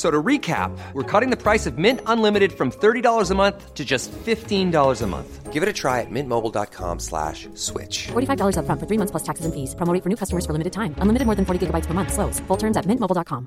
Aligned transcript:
So 0.00 0.10
to 0.10 0.22
recap, 0.22 0.70
we're 0.94 1.02
cutting 1.02 1.28
the 1.28 1.36
price 1.36 1.66
of 1.66 1.76
Mint 1.76 2.00
Unlimited 2.06 2.54
from 2.54 2.70
$30 2.70 3.30
a 3.30 3.34
month 3.34 3.74
to 3.74 3.84
just 3.84 4.10
$15 4.10 5.02
a 5.02 5.06
month. 5.06 5.52
Give 5.52 5.62
it 5.62 5.68
a 5.68 5.74
try 5.74 6.00
at 6.00 6.10
mintmobile.com 6.10 7.00
slash 7.00 7.48
switch. 7.52 8.08
$45 8.08 8.56
upfront 8.56 8.80
for 8.80 8.86
three 8.86 8.96
months 8.96 9.10
plus 9.10 9.22
taxes 9.22 9.44
and 9.44 9.52
fees. 9.52 9.74
Promo 9.74 9.92
for 10.02 10.08
new 10.08 10.16
customers 10.16 10.46
for 10.46 10.54
limited 10.54 10.72
time. 10.72 10.94
Unlimited 11.02 11.26
more 11.26 11.34
than 11.34 11.44
40 11.44 11.66
gigabytes 11.66 11.86
per 11.86 11.92
month. 11.92 12.14
Slows. 12.14 12.40
Full 12.48 12.56
terms 12.56 12.78
at 12.78 12.86
mintmobile.com. 12.86 13.46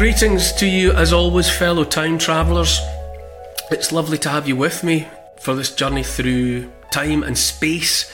Greetings 0.00 0.52
to 0.54 0.66
you, 0.66 0.92
as 0.92 1.12
always, 1.12 1.50
fellow 1.50 1.84
time 1.84 2.16
travellers. 2.16 2.80
It's 3.70 3.92
lovely 3.92 4.16
to 4.24 4.30
have 4.30 4.48
you 4.48 4.56
with 4.56 4.82
me 4.82 5.08
for 5.42 5.54
this 5.54 5.74
journey 5.74 6.04
through 6.04 6.72
time 6.90 7.22
and 7.22 7.36
space. 7.36 8.10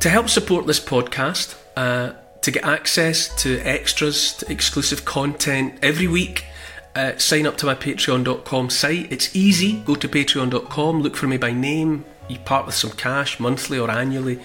To 0.00 0.10
help 0.10 0.28
support 0.28 0.66
this 0.66 0.80
podcast, 0.80 1.54
uh, 1.76 2.14
to 2.44 2.50
get 2.50 2.64
access 2.64 3.34
to 3.42 3.58
extras, 3.60 4.34
to 4.34 4.52
exclusive 4.52 5.06
content 5.06 5.78
every 5.82 6.06
week, 6.06 6.44
uh, 6.94 7.16
sign 7.16 7.46
up 7.46 7.56
to 7.56 7.64
my 7.64 7.74
patreon.com 7.74 8.68
site. 8.68 9.10
It's 9.10 9.34
easy. 9.34 9.80
Go 9.80 9.94
to 9.94 10.06
patreon.com, 10.06 11.00
look 11.00 11.16
for 11.16 11.26
me 11.26 11.38
by 11.38 11.52
name. 11.52 12.04
You 12.28 12.38
part 12.38 12.66
with 12.66 12.74
some 12.74 12.90
cash 12.90 13.40
monthly 13.40 13.78
or 13.78 13.90
annually. 13.90 14.40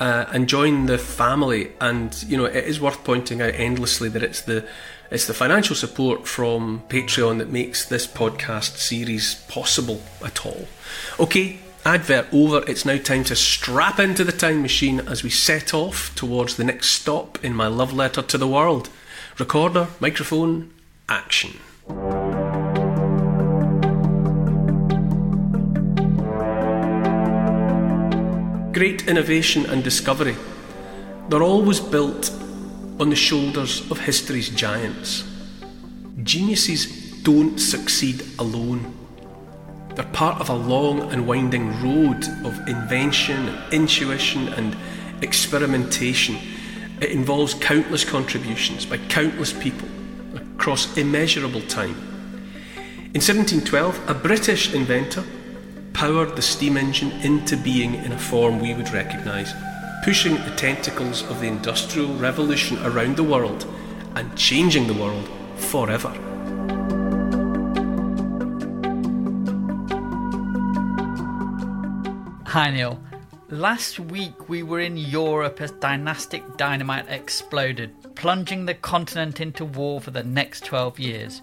Uh, 0.00 0.24
and 0.32 0.48
join 0.48 0.86
the 0.86 0.96
family. 0.96 1.72
And 1.78 2.20
you 2.24 2.38
know, 2.38 2.46
it 2.46 2.64
is 2.64 2.80
worth 2.80 3.04
pointing 3.04 3.42
out 3.42 3.54
endlessly 3.54 4.08
that 4.08 4.22
it's 4.22 4.40
the 4.40 4.66
it's 5.10 5.26
the 5.26 5.34
financial 5.34 5.76
support 5.76 6.26
from 6.26 6.82
Patreon 6.88 7.36
that 7.36 7.50
makes 7.50 7.84
this 7.84 8.06
podcast 8.06 8.78
series 8.78 9.34
possible 9.46 10.00
at 10.24 10.46
all. 10.46 10.66
Okay, 11.20 11.58
advert 11.84 12.26
over. 12.32 12.64
It's 12.68 12.84
now 12.84 12.98
time 12.98 13.24
to 13.24 13.36
strap 13.36 13.98
into 13.98 14.24
the 14.24 14.32
time 14.32 14.62
machine 14.62 15.00
as 15.00 15.22
we 15.22 15.30
set 15.30 15.74
off 15.74 16.14
towards 16.14 16.56
the 16.56 16.64
next 16.64 16.88
stop 16.88 17.42
in 17.44 17.54
my 17.54 17.66
love 17.66 17.92
letter 17.92 18.22
to 18.22 18.38
the 18.38 18.48
world. 18.48 18.88
Recorder, 19.38 19.88
microphone, 20.00 20.72
action. 21.08 21.58
Great 28.72 29.06
innovation 29.06 29.66
and 29.66 29.84
discovery. 29.84 30.36
They're 31.28 31.42
always 31.42 31.80
built 31.80 32.30
on 33.00 33.10
the 33.10 33.16
shoulders 33.16 33.90
of 33.90 33.98
history's 33.98 34.48
giants. 34.48 35.24
Geniuses 36.22 37.22
don't 37.22 37.58
succeed 37.58 38.24
alone. 38.38 39.01
They're 39.94 40.04
part 40.06 40.40
of 40.40 40.48
a 40.48 40.54
long 40.54 41.12
and 41.12 41.26
winding 41.26 41.82
road 41.82 42.24
of 42.44 42.66
invention, 42.66 43.58
intuition, 43.70 44.48
and 44.48 44.74
experimentation. 45.22 46.36
It 47.00 47.10
involves 47.10 47.54
countless 47.54 48.04
contributions 48.04 48.86
by 48.86 48.98
countless 49.08 49.52
people 49.52 49.88
across 50.34 50.96
immeasurable 50.96 51.60
time. 51.62 51.96
In 53.14 53.20
1712, 53.20 54.08
a 54.08 54.14
British 54.14 54.72
inventor 54.72 55.24
powered 55.92 56.36
the 56.36 56.42
steam 56.42 56.78
engine 56.78 57.12
into 57.20 57.56
being 57.58 57.94
in 57.94 58.12
a 58.12 58.18
form 58.18 58.60
we 58.60 58.72
would 58.72 58.90
recognise, 58.94 59.52
pushing 60.04 60.36
the 60.36 60.54
tentacles 60.56 61.22
of 61.28 61.40
the 61.40 61.46
Industrial 61.46 62.14
Revolution 62.14 62.78
around 62.86 63.16
the 63.16 63.24
world 63.24 63.66
and 64.16 64.34
changing 64.38 64.86
the 64.86 64.94
world 64.94 65.28
forever. 65.56 66.31
Hi 72.52 72.70
Neil. 72.70 73.00
Last 73.48 73.98
week 73.98 74.50
we 74.50 74.62
were 74.62 74.80
in 74.80 74.98
Europe 74.98 75.62
as 75.62 75.70
dynastic 75.70 76.58
dynamite 76.58 77.06
exploded, 77.08 77.94
plunging 78.14 78.66
the 78.66 78.74
continent 78.74 79.40
into 79.40 79.64
war 79.64 80.02
for 80.02 80.10
the 80.10 80.22
next 80.22 80.66
12 80.66 80.98
years. 80.98 81.40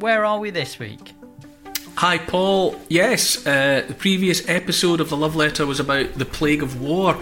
Where 0.00 0.24
are 0.24 0.40
we 0.40 0.50
this 0.50 0.76
week? 0.80 1.12
Hi, 1.98 2.18
Paul. 2.18 2.74
Yes, 2.88 3.46
uh, 3.46 3.84
the 3.86 3.94
previous 3.94 4.48
episode 4.48 5.00
of 5.00 5.08
the 5.08 5.16
Love 5.16 5.36
Letter 5.36 5.66
was 5.66 5.78
about 5.78 6.14
the 6.14 6.24
plague 6.24 6.64
of 6.64 6.80
war, 6.80 7.16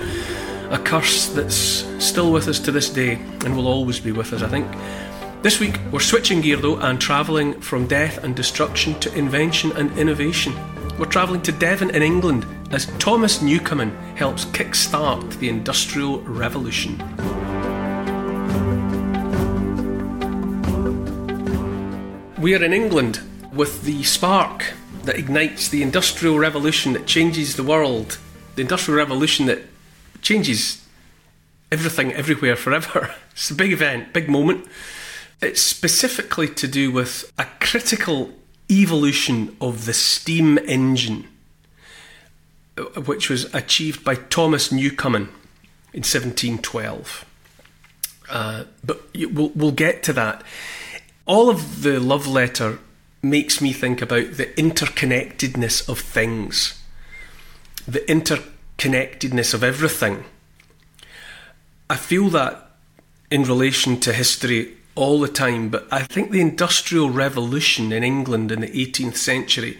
a 0.70 0.78
curse 0.78 1.26
that's 1.26 1.84
still 2.02 2.32
with 2.32 2.48
us 2.48 2.58
to 2.60 2.72
this 2.72 2.88
day 2.88 3.16
and 3.44 3.54
will 3.54 3.68
always 3.68 4.00
be 4.00 4.12
with 4.12 4.32
us, 4.32 4.40
I 4.40 4.48
think. 4.48 4.66
This 5.42 5.60
week, 5.60 5.78
we're 5.90 6.00
switching 6.00 6.40
gear 6.40 6.56
though 6.56 6.78
and 6.78 6.98
travelling 6.98 7.60
from 7.60 7.86
death 7.86 8.24
and 8.24 8.34
destruction 8.34 8.98
to 9.00 9.14
invention 9.14 9.70
and 9.72 9.98
innovation. 9.98 10.54
We're 10.98 11.06
travelling 11.06 11.40
to 11.42 11.52
Devon 11.52 11.90
in 11.90 12.02
England 12.02 12.46
as 12.70 12.86
Thomas 12.98 13.40
Newcomen 13.40 13.90
helps 14.14 14.44
kick-start 14.44 15.30
the 15.40 15.48
Industrial 15.48 16.20
Revolution. 16.20 16.98
We 22.38 22.54
are 22.54 22.62
in 22.62 22.74
England 22.74 23.20
with 23.52 23.84
the 23.84 24.02
spark 24.02 24.74
that 25.04 25.16
ignites 25.16 25.68
the 25.68 25.82
Industrial 25.82 26.38
Revolution 26.38 26.92
that 26.92 27.06
changes 27.06 27.56
the 27.56 27.62
world, 27.62 28.18
the 28.54 28.62
Industrial 28.62 28.98
Revolution 28.98 29.46
that 29.46 29.62
changes 30.20 30.86
everything, 31.70 32.12
everywhere, 32.12 32.56
forever. 32.56 33.14
It's 33.32 33.50
a 33.50 33.54
big 33.54 33.72
event, 33.72 34.12
big 34.12 34.28
moment. 34.28 34.66
It's 35.40 35.62
specifically 35.62 36.48
to 36.48 36.68
do 36.68 36.90
with 36.92 37.32
a 37.38 37.46
critical 37.60 38.30
evolution 38.80 39.56
of 39.60 39.86
the 39.86 39.92
steam 39.92 40.58
engine, 40.58 41.28
which 43.04 43.28
was 43.28 43.52
achieved 43.54 44.04
by 44.04 44.14
Thomas 44.14 44.72
Newcomen 44.72 45.28
in 45.92 46.00
1712. 46.00 47.24
Uh, 48.30 48.64
but 48.82 49.02
we'll, 49.14 49.50
we'll 49.50 49.72
get 49.72 50.02
to 50.04 50.12
that. 50.14 50.42
All 51.26 51.50
of 51.50 51.82
the 51.82 52.00
love 52.00 52.26
letter 52.26 52.78
makes 53.22 53.60
me 53.60 53.72
think 53.72 54.02
about 54.02 54.32
the 54.32 54.46
interconnectedness 54.46 55.88
of 55.88 56.00
things, 56.00 56.82
the 57.86 58.00
interconnectedness 58.00 59.54
of 59.54 59.62
everything. 59.62 60.24
I 61.88 61.96
feel 61.96 62.28
that 62.30 62.70
in 63.30 63.44
relation 63.44 64.00
to 64.00 64.12
history 64.12 64.76
all 64.94 65.20
the 65.20 65.28
time, 65.28 65.68
but 65.68 65.86
I 65.90 66.02
think 66.02 66.30
the 66.30 66.40
Industrial 66.40 67.10
Revolution 67.10 67.92
in 67.92 68.04
England 68.04 68.52
in 68.52 68.60
the 68.60 68.68
18th 68.68 69.16
century, 69.16 69.78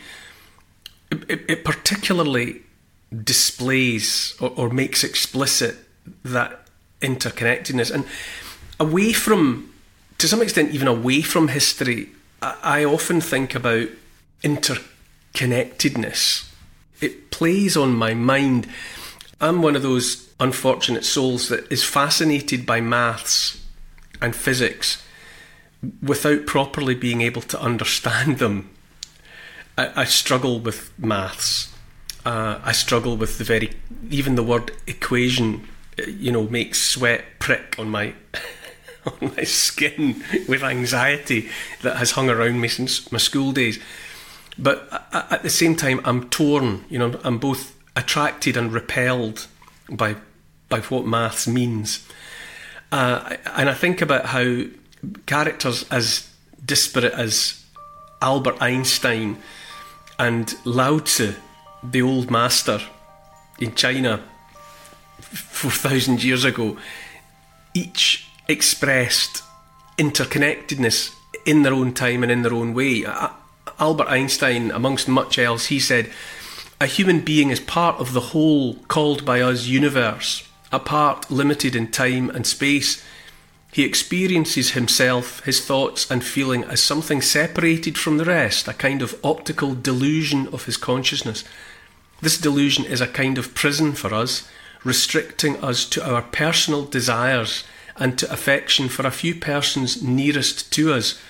it, 1.11 1.31
it, 1.31 1.45
it 1.49 1.65
particularly 1.65 2.62
displays 3.23 4.34
or, 4.41 4.53
or 4.56 4.71
makes 4.71 5.05
explicit 5.05 5.77
that 6.25 6.67
interconnectedness. 7.00 7.91
And 7.91 8.05
away 8.81 9.12
from, 9.12 9.73
to 10.19 10.26
some 10.26 10.41
extent, 10.41 10.73
even 10.73 10.88
away 10.88 11.20
from 11.20 11.49
history, 11.49 12.09
I 12.41 12.85
often 12.85 13.20
think 13.20 13.55
about 13.55 13.88
interconnectedness. 14.43 16.49
It 17.00 17.31
plays 17.31 17.76
on 17.76 17.94
my 17.94 18.14
mind. 18.14 18.67
I'm 19.41 19.62
one 19.62 19.76
of 19.76 19.82
those 19.82 20.32
unfortunate 20.41 21.05
souls 21.05 21.49
that 21.49 21.70
is 21.70 21.85
fascinated 21.85 22.64
by 22.64 22.81
maths 22.81 23.62
and 24.23 24.35
physics 24.35 25.05
without 26.03 26.47
properly 26.47 26.95
being 26.95 27.21
able 27.21 27.43
to 27.43 27.61
understand 27.61 28.39
them. 28.39 28.71
I, 29.77 30.03
I 30.03 30.05
struggle 30.05 30.61
with 30.61 30.97
maths. 30.99 31.75
Uh, 32.25 32.61
I 32.63 32.73
struggle 32.73 33.17
with 33.17 33.39
the 33.39 33.45
very, 33.45 33.73
even 34.09 34.37
the 34.37 34.45
word 34.45 34.71
equation, 34.87 35.67
you 36.07 36.31
know, 36.31 36.45
makes 36.45 36.81
sweat 36.81 37.25
prick 37.41 37.75
on 37.79 37.91
my 37.91 38.15
on 39.07 39.35
my 39.37 39.43
skin 39.43 40.23
with 40.47 40.63
anxiety 40.63 41.49
that 41.83 41.97
has 41.97 42.13
hung 42.13 42.31
around 42.31 42.61
me 42.61 42.69
since 42.69 43.11
my 43.11 43.19
school 43.19 43.51
days. 43.51 43.81
But 44.57 44.89
at 45.13 45.43
the 45.43 45.51
same 45.51 45.75
time, 45.75 46.01
I'm 46.05 46.29
torn. 46.29 46.85
You 46.89 46.99
know, 47.01 47.21
I'm 47.25 47.39
both 47.39 47.77
attracted 47.97 48.57
and 48.57 48.73
repelled 48.73 49.49
by 49.91 50.17
by 50.69 50.81
what 50.81 51.07
maths 51.07 51.49
means. 51.49 52.07
Uh, 52.93 53.37
and 53.56 53.71
I 53.71 53.75
think 53.75 54.03
about 54.03 54.27
how 54.27 54.65
characters 55.25 55.87
as 55.91 56.29
disparate 56.65 57.15
as 57.15 57.65
Albert 58.21 58.59
Einstein 58.61 59.39
and 60.19 60.55
Lao 60.67 60.99
Tzu, 60.99 61.33
the 61.83 62.03
old 62.03 62.31
master 62.31 62.81
in 63.59 63.75
China 63.75 64.23
4,000 65.21 66.23
years 66.23 66.44
ago, 66.44 66.77
each 67.73 68.27
expressed 68.47 69.43
interconnectedness 69.97 71.15
in 71.47 71.62
their 71.62 71.73
own 71.73 71.95
time 71.95 72.23
and 72.23 72.31
in 72.31 72.43
their 72.43 72.53
own 72.53 72.75
way. 72.75 73.06
Albert 73.79 74.09
Einstein, 74.09 74.71
amongst 74.71 75.09
much 75.09 75.38
else, 75.38 75.67
he 75.67 75.81
said, 75.81 76.11
A 76.79 76.87
human 76.87 77.21
being 77.21 77.49
is 77.49 77.61
part 77.61 77.99
of 77.99 78.12
the 78.12 78.21
whole 78.21 78.75
called 78.88 79.25
by 79.25 79.41
us 79.41 79.67
universe, 79.67 80.47
a 80.73 80.79
part 80.79 81.31
limited 81.31 81.77
in 81.77 81.91
time 81.91 82.31
and 82.31 82.47
space. 82.47 83.03
He 83.73 83.85
experiences 83.85 84.73
himself, 84.73 85.45
his 85.45 85.65
thoughts 85.65 86.11
and 86.11 86.25
feeling 86.25 86.65
as 86.65 86.83
something 86.83 87.21
separated 87.21 87.99
from 87.99 88.19
the 88.19 88.25
rest, 88.25 88.69
a 88.69 88.75
kind 88.75 89.03
of 89.03 89.19
optical 89.23 89.75
delusion 89.75 90.49
of 90.49 90.65
his 90.65 90.77
consciousness. 90.77 91.45
This 92.21 92.39
delusion 92.39 92.85
is 92.85 93.01
a 93.01 93.07
kind 93.07 93.39
of 93.39 93.55
prison 93.55 93.93
for 93.93 94.13
us, 94.15 94.49
restricting 94.85 95.63
us 95.63 95.85
to 95.87 96.05
our 96.05 96.23
personal 96.23 96.85
desires 96.85 97.65
and 97.97 98.19
to 98.19 98.33
affection 98.33 98.89
for 98.89 99.07
a 99.07 99.11
few 99.11 99.35
persons 99.35 100.03
nearest 100.03 100.73
to 100.73 100.93
us 100.93 101.21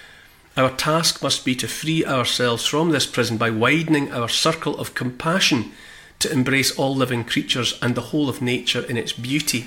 our 0.57 0.71
task 0.71 1.23
must 1.23 1.45
be 1.45 1.55
to 1.55 1.69
free 1.69 2.05
ourselves 2.05 2.67
from 2.67 2.91
this 2.91 3.07
prison 3.07 3.39
by 3.39 3.49
widening 3.49 4.13
our 4.13 4.29
circle 4.29 4.79
of 4.79 4.95
compassion 4.95 5.73
to 6.23 6.33
embrace 6.33 6.77
all 6.79 6.95
living 6.95 7.25
creatures 7.25 7.79
and 7.83 7.95
the 7.95 8.01
whole 8.01 8.29
of 8.29 8.41
nature 8.41 8.83
in 8.83 8.97
its 8.97 9.13
beauty. 9.13 9.67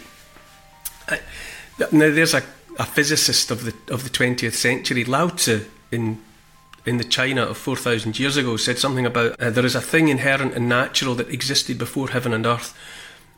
Uh, 1.07 1.17
now, 1.91 2.09
there's 2.11 2.33
a, 2.33 2.43
a 2.79 2.85
physicist 2.85 3.51
of 3.51 3.65
the 3.65 3.93
of 3.93 4.03
the 4.03 4.09
20th 4.09 4.53
century, 4.53 5.03
Lao 5.03 5.29
Tzu, 5.29 5.65
in 5.91 6.21
in 6.85 6.97
the 6.97 7.03
China 7.03 7.41
of 7.41 7.57
4,000 7.57 8.19
years 8.19 8.37
ago, 8.37 8.57
said 8.57 8.77
something 8.77 9.05
about 9.05 9.39
uh, 9.39 9.49
there 9.49 9.65
is 9.65 9.75
a 9.75 9.81
thing 9.81 10.07
inherent 10.07 10.53
and 10.53 10.69
natural 10.69 11.15
that 11.15 11.29
existed 11.29 11.77
before 11.77 12.09
heaven 12.09 12.31
and 12.31 12.45
earth, 12.45 12.77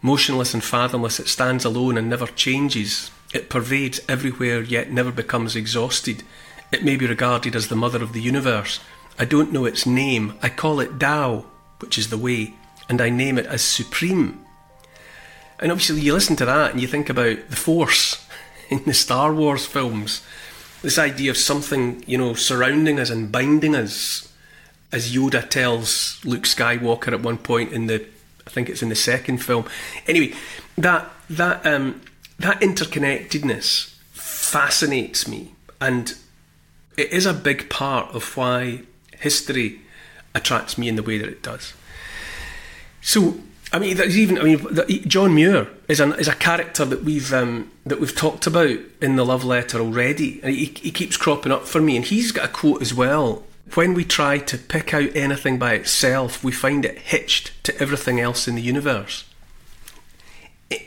motionless 0.02 0.54
and 0.54 0.64
fathomless. 0.64 1.20
It 1.20 1.30
stands 1.30 1.64
alone 1.64 1.98
and 1.98 2.10
never 2.10 2.28
changes. 2.28 3.10
It 3.34 3.50
pervades 3.50 4.02
everywhere, 4.08 4.62
yet 4.62 4.92
never 4.92 5.12
becomes 5.12 5.56
exhausted. 5.56 6.24
It 6.72 6.84
may 6.84 6.98
be 6.98 7.08
regarded 7.08 7.56
as 7.56 7.70
the 7.70 7.76
mother 7.76 8.04
of 8.04 8.14
the 8.14 8.22
universe. 8.22 8.80
I 9.18 9.26
don't 9.26 9.54
know 9.54 9.66
its 9.66 9.86
name. 9.86 10.34
I 10.44 10.50
call 10.50 10.80
it 10.80 11.00
Tao, 11.00 11.46
which 11.80 11.98
is 11.98 12.10
the 12.10 12.18
way, 12.18 12.54
and 12.90 13.02
I 13.02 13.10
name 13.10 13.38
it 13.38 13.46
as 13.46 13.62
Supreme. 13.62 14.46
And 15.60 15.72
obviously, 15.72 16.02
you 16.02 16.14
listen 16.14 16.36
to 16.38 16.46
that 16.46 16.72
and 16.72 16.82
you 16.82 16.88
think 16.88 17.10
about 17.10 17.50
the 17.50 17.56
Force 17.56 18.26
in 18.70 18.84
the 18.86 18.94
Star 18.94 19.34
Wars 19.34 19.66
films. 19.66 20.24
This 20.82 20.98
idea 20.98 21.32
of 21.32 21.38
something, 21.38 22.04
you 22.08 22.18
know, 22.18 22.34
surrounding 22.34 23.00
us 23.00 23.10
and 23.10 23.32
binding 23.32 23.76
us, 23.76 24.32
as 24.92 25.14
Yoda 25.14 25.50
tells 25.50 26.24
Luke 26.24 26.44
Skywalker 26.44 27.12
at 27.12 27.22
one 27.22 27.38
point 27.38 27.74
in 27.74 27.88
the, 27.88 28.06
I 28.46 28.50
think 28.50 28.70
it's 28.70 28.84
in 28.84 28.90
the 28.90 28.96
second 28.96 29.40
film. 29.40 29.66
Anyway, 30.08 30.34
that 30.78 31.12
that 31.30 31.66
um, 31.66 32.02
that 32.40 32.62
interconnectedness 32.62 33.96
fascinates 34.14 35.28
me, 35.28 35.54
and 35.82 36.14
it 36.96 37.12
is 37.12 37.26
a 37.26 37.34
big 37.34 37.70
part 37.70 38.14
of 38.16 38.38
why 38.38 38.82
history 39.20 39.82
attracts 40.36 40.78
me 40.78 40.88
in 40.88 40.96
the 40.96 41.04
way 41.04 41.18
that 41.18 41.28
it 41.28 41.42
does. 41.44 41.74
So, 43.02 43.40
I 43.72 43.80
mean, 43.80 43.98
there's 43.98 44.18
even 44.18 44.38
I 44.38 44.44
mean, 44.44 45.08
John 45.08 45.36
Muir 45.36 45.68
is 45.88 46.00
an 46.00 46.14
is 46.14 46.28
a 46.28 46.36
character 46.36 46.86
that 46.86 47.04
we've 47.04 47.34
um, 47.34 47.72
that 47.86 48.00
we've 48.00 48.16
talked 48.16 48.48
about 48.48 48.78
in 49.02 49.16
the 49.16 49.26
love 49.26 49.44
letter 49.44 49.80
already, 49.80 50.40
and 50.44 50.54
he, 50.54 50.66
he 50.66 50.92
keeps 50.92 51.18
cropping 51.18 51.52
up 51.52 51.68
for 51.68 51.82
me. 51.82 51.96
And 51.96 52.06
he's 52.06 52.32
got 52.32 52.46
a 52.46 52.52
quote 52.52 52.82
as 52.82 52.94
well. 52.94 53.44
When 53.74 53.94
we 53.94 54.06
try 54.06 54.38
to 54.38 54.58
pick 54.58 54.94
out 54.94 55.14
anything 55.16 55.60
by 55.60 55.74
itself, 55.74 56.44
we 56.44 56.54
find 56.54 56.86
it 56.86 56.98
hitched 56.98 57.64
to 57.66 57.78
everything 57.82 58.20
else 58.20 58.48
in 58.48 58.56
the 58.56 58.62
universe. 58.62 59.26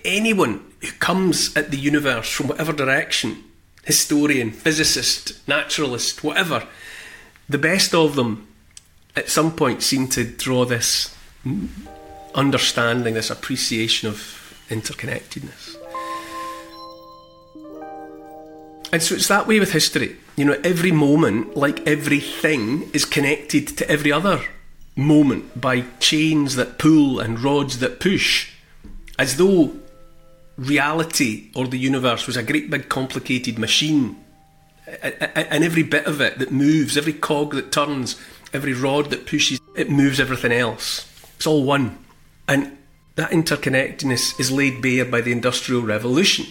Anyone 0.04 0.64
who 0.80 0.92
comes 0.92 1.54
at 1.56 1.70
the 1.70 1.76
universe 1.76 2.30
from 2.30 2.48
whatever 2.48 2.72
direction 2.72 3.44
historian, 3.84 4.50
physicist, 4.50 5.46
naturalist, 5.48 6.22
whatever, 6.22 6.66
the 7.48 7.58
best 7.58 7.94
of 7.94 8.14
them 8.14 8.46
at 9.16 9.28
some 9.28 9.50
point 9.50 9.82
seem 9.82 10.06
to 10.08 10.24
draw 10.24 10.64
this 10.64 11.14
understanding, 12.34 13.14
this 13.14 13.30
appreciation 13.30 14.08
of 14.08 14.64
interconnectedness. 14.68 15.76
And 18.92 19.02
so 19.02 19.14
it's 19.14 19.28
that 19.28 19.46
way 19.46 19.60
with 19.60 19.72
history. 19.72 20.16
You 20.36 20.44
know, 20.44 20.60
every 20.64 20.90
moment, 20.90 21.56
like 21.56 21.86
everything, 21.86 22.90
is 22.92 23.04
connected 23.04 23.68
to 23.78 23.88
every 23.88 24.10
other 24.10 24.40
moment 24.96 25.60
by 25.60 25.82
chains 26.00 26.56
that 26.56 26.78
pull 26.78 27.20
and 27.20 27.40
rods 27.40 27.78
that 27.78 28.00
push, 28.00 28.50
as 29.18 29.36
though 29.36 29.72
reality 30.56 31.50
or 31.54 31.66
the 31.68 31.78
universe 31.78 32.26
was 32.26 32.36
a 32.36 32.42
great 32.42 32.68
big 32.68 32.88
complicated 32.88 33.58
machine. 33.58 34.16
And 35.02 35.62
every 35.62 35.84
bit 35.84 36.06
of 36.06 36.20
it 36.20 36.38
that 36.40 36.50
moves, 36.50 36.96
every 36.96 37.12
cog 37.12 37.54
that 37.54 37.70
turns, 37.70 38.20
every 38.52 38.72
rod 38.72 39.10
that 39.10 39.24
pushes, 39.24 39.60
it 39.76 39.88
moves 39.88 40.18
everything 40.18 40.50
else. 40.50 41.06
It's 41.36 41.46
all 41.46 41.62
one. 41.62 41.99
And 42.50 42.76
that 43.14 43.30
interconnectedness 43.30 44.40
is 44.40 44.50
laid 44.50 44.82
bare 44.82 45.04
by 45.04 45.20
the 45.20 45.30
Industrial 45.30 45.82
Revolution. 45.82 46.46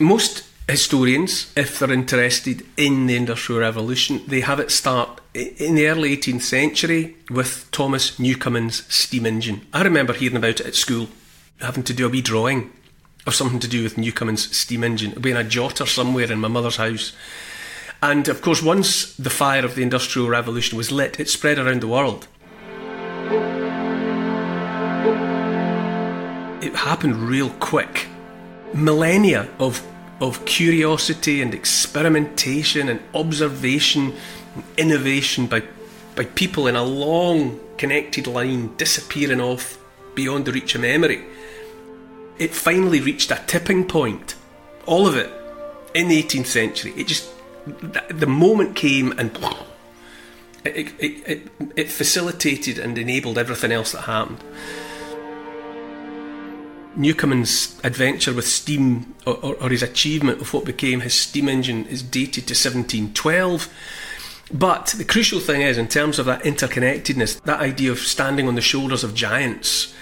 Most 0.00 0.44
historians, 0.68 1.52
if 1.56 1.78
they're 1.78 1.92
interested 1.92 2.66
in 2.76 3.06
the 3.06 3.14
Industrial 3.14 3.60
Revolution, 3.60 4.22
they 4.26 4.40
have 4.40 4.58
it 4.58 4.72
start 4.72 5.20
in 5.34 5.76
the 5.76 5.86
early 5.86 6.16
18th 6.16 6.42
century 6.42 7.16
with 7.30 7.68
Thomas 7.70 8.18
Newcomen's 8.18 8.92
steam 8.92 9.24
engine. 9.24 9.64
I 9.72 9.82
remember 9.82 10.14
hearing 10.14 10.36
about 10.36 10.60
it 10.60 10.66
at 10.66 10.74
school, 10.74 11.06
having 11.60 11.84
to 11.84 11.94
do 11.94 12.06
a 12.06 12.10
wee 12.10 12.20
drawing 12.20 12.72
or 13.24 13.32
something 13.32 13.60
to 13.60 13.68
do 13.68 13.84
with 13.84 13.98
Newcomen's 13.98 14.56
steam 14.56 14.82
engine. 14.82 15.12
It'll 15.12 15.22
be 15.22 15.30
in 15.30 15.36
a 15.36 15.44
jotter 15.44 15.86
somewhere 15.86 16.32
in 16.32 16.40
my 16.40 16.48
mother's 16.48 16.76
house. 16.76 17.12
And 18.02 18.26
of 18.26 18.42
course, 18.42 18.62
once 18.64 19.14
the 19.14 19.30
fire 19.30 19.64
of 19.64 19.76
the 19.76 19.82
Industrial 19.84 20.28
Revolution 20.28 20.76
was 20.76 20.90
lit, 20.90 21.20
it 21.20 21.28
spread 21.28 21.58
around 21.60 21.82
the 21.82 21.88
world. 21.88 22.26
It 26.68 26.76
happened 26.76 27.16
real 27.16 27.50
quick. 27.50 28.08
Millennia 28.74 29.48
of, 29.58 29.82
of 30.20 30.44
curiosity 30.44 31.40
and 31.42 31.54
experimentation 31.54 32.88
and 32.88 33.00
observation 33.14 34.14
and 34.54 34.64
innovation 34.76 35.46
by, 35.46 35.62
by 36.14 36.24
people 36.24 36.66
in 36.66 36.76
a 36.76 36.82
long 36.84 37.58
connected 37.76 38.26
line 38.26 38.76
disappearing 38.76 39.40
off 39.40 39.78
beyond 40.14 40.44
the 40.44 40.52
reach 40.52 40.74
of 40.74 40.80
memory 40.80 41.24
it 42.38 42.54
finally 42.54 43.00
reached 43.00 43.30
a 43.30 43.42
tipping 43.46 43.84
point. 43.86 44.34
All 44.86 45.06
of 45.06 45.16
it 45.16 45.30
in 45.94 46.08
the 46.08 46.22
18th 46.22 46.46
century. 46.46 46.92
It 46.96 47.06
just 47.06 47.30
the 48.08 48.26
moment 48.26 48.76
came 48.76 49.12
and 49.18 49.36
it, 50.64 50.94
it, 50.98 51.28
it, 51.28 51.48
it 51.76 51.90
facilitated 51.90 52.78
and 52.78 52.96
enabled 52.96 53.38
everything 53.38 53.72
else 53.72 53.92
that 53.92 54.02
happened. 54.02 54.42
Newcomen's 56.98 57.78
adventure 57.84 58.34
with 58.34 58.46
steam, 58.46 59.14
or, 59.26 59.36
or, 59.36 59.54
or, 59.62 59.68
his 59.70 59.82
achievement 59.82 60.40
of 60.40 60.52
what 60.52 60.64
became 60.64 61.00
his 61.00 61.14
steam 61.14 61.48
engine, 61.48 61.86
is 61.86 62.02
dated 62.02 62.46
to 62.48 62.54
1712. 62.54 63.72
But 64.52 64.94
the 64.98 65.04
crucial 65.04 65.40
thing 65.40 65.62
is, 65.62 65.78
in 65.78 65.88
terms 65.88 66.18
of 66.18 66.26
that 66.26 66.42
interconnectedness, 66.42 67.40
that 67.42 67.60
idea 67.60 67.92
of 67.92 67.98
standing 67.98 68.48
on 68.48 68.56
the 68.56 68.60
shoulders 68.60 69.04
of 69.04 69.14
giants, 69.14 69.94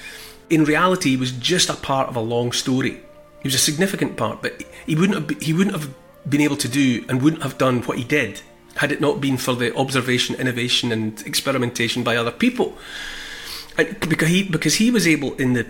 in 0.48 0.64
reality, 0.64 1.10
he 1.10 1.16
was 1.16 1.32
just 1.32 1.68
a 1.68 1.74
part 1.74 2.08
of 2.08 2.16
a 2.16 2.20
long 2.20 2.52
story. 2.52 3.00
He 3.42 3.48
was 3.48 3.54
a 3.54 3.58
significant 3.58 4.16
part, 4.16 4.40
but 4.40 4.62
he 4.86 4.94
wouldn't 4.94 5.30
have, 5.30 5.42
he 5.42 5.52
wouldn't 5.52 5.76
have 5.76 5.92
been 6.28 6.40
able 6.40 6.56
to 6.56 6.68
do 6.68 7.04
and 7.08 7.20
wouldn't 7.20 7.42
have 7.42 7.58
done 7.58 7.82
what 7.82 7.98
he 7.98 8.04
did 8.04 8.40
had 8.76 8.92
it 8.92 9.00
not 9.00 9.20
been 9.20 9.36
for 9.36 9.54
the 9.54 9.74
observation, 9.74 10.34
innovation, 10.36 10.92
and 10.92 11.22
experimentation 11.22 12.02
by 12.02 12.16
other 12.16 12.30
people. 12.30 12.76
And 13.78 13.98
because 14.08 14.28
he 14.28 14.42
because 14.42 14.76
he 14.76 14.90
was 14.90 15.06
able 15.06 15.34
in 15.34 15.54
the 15.54 15.66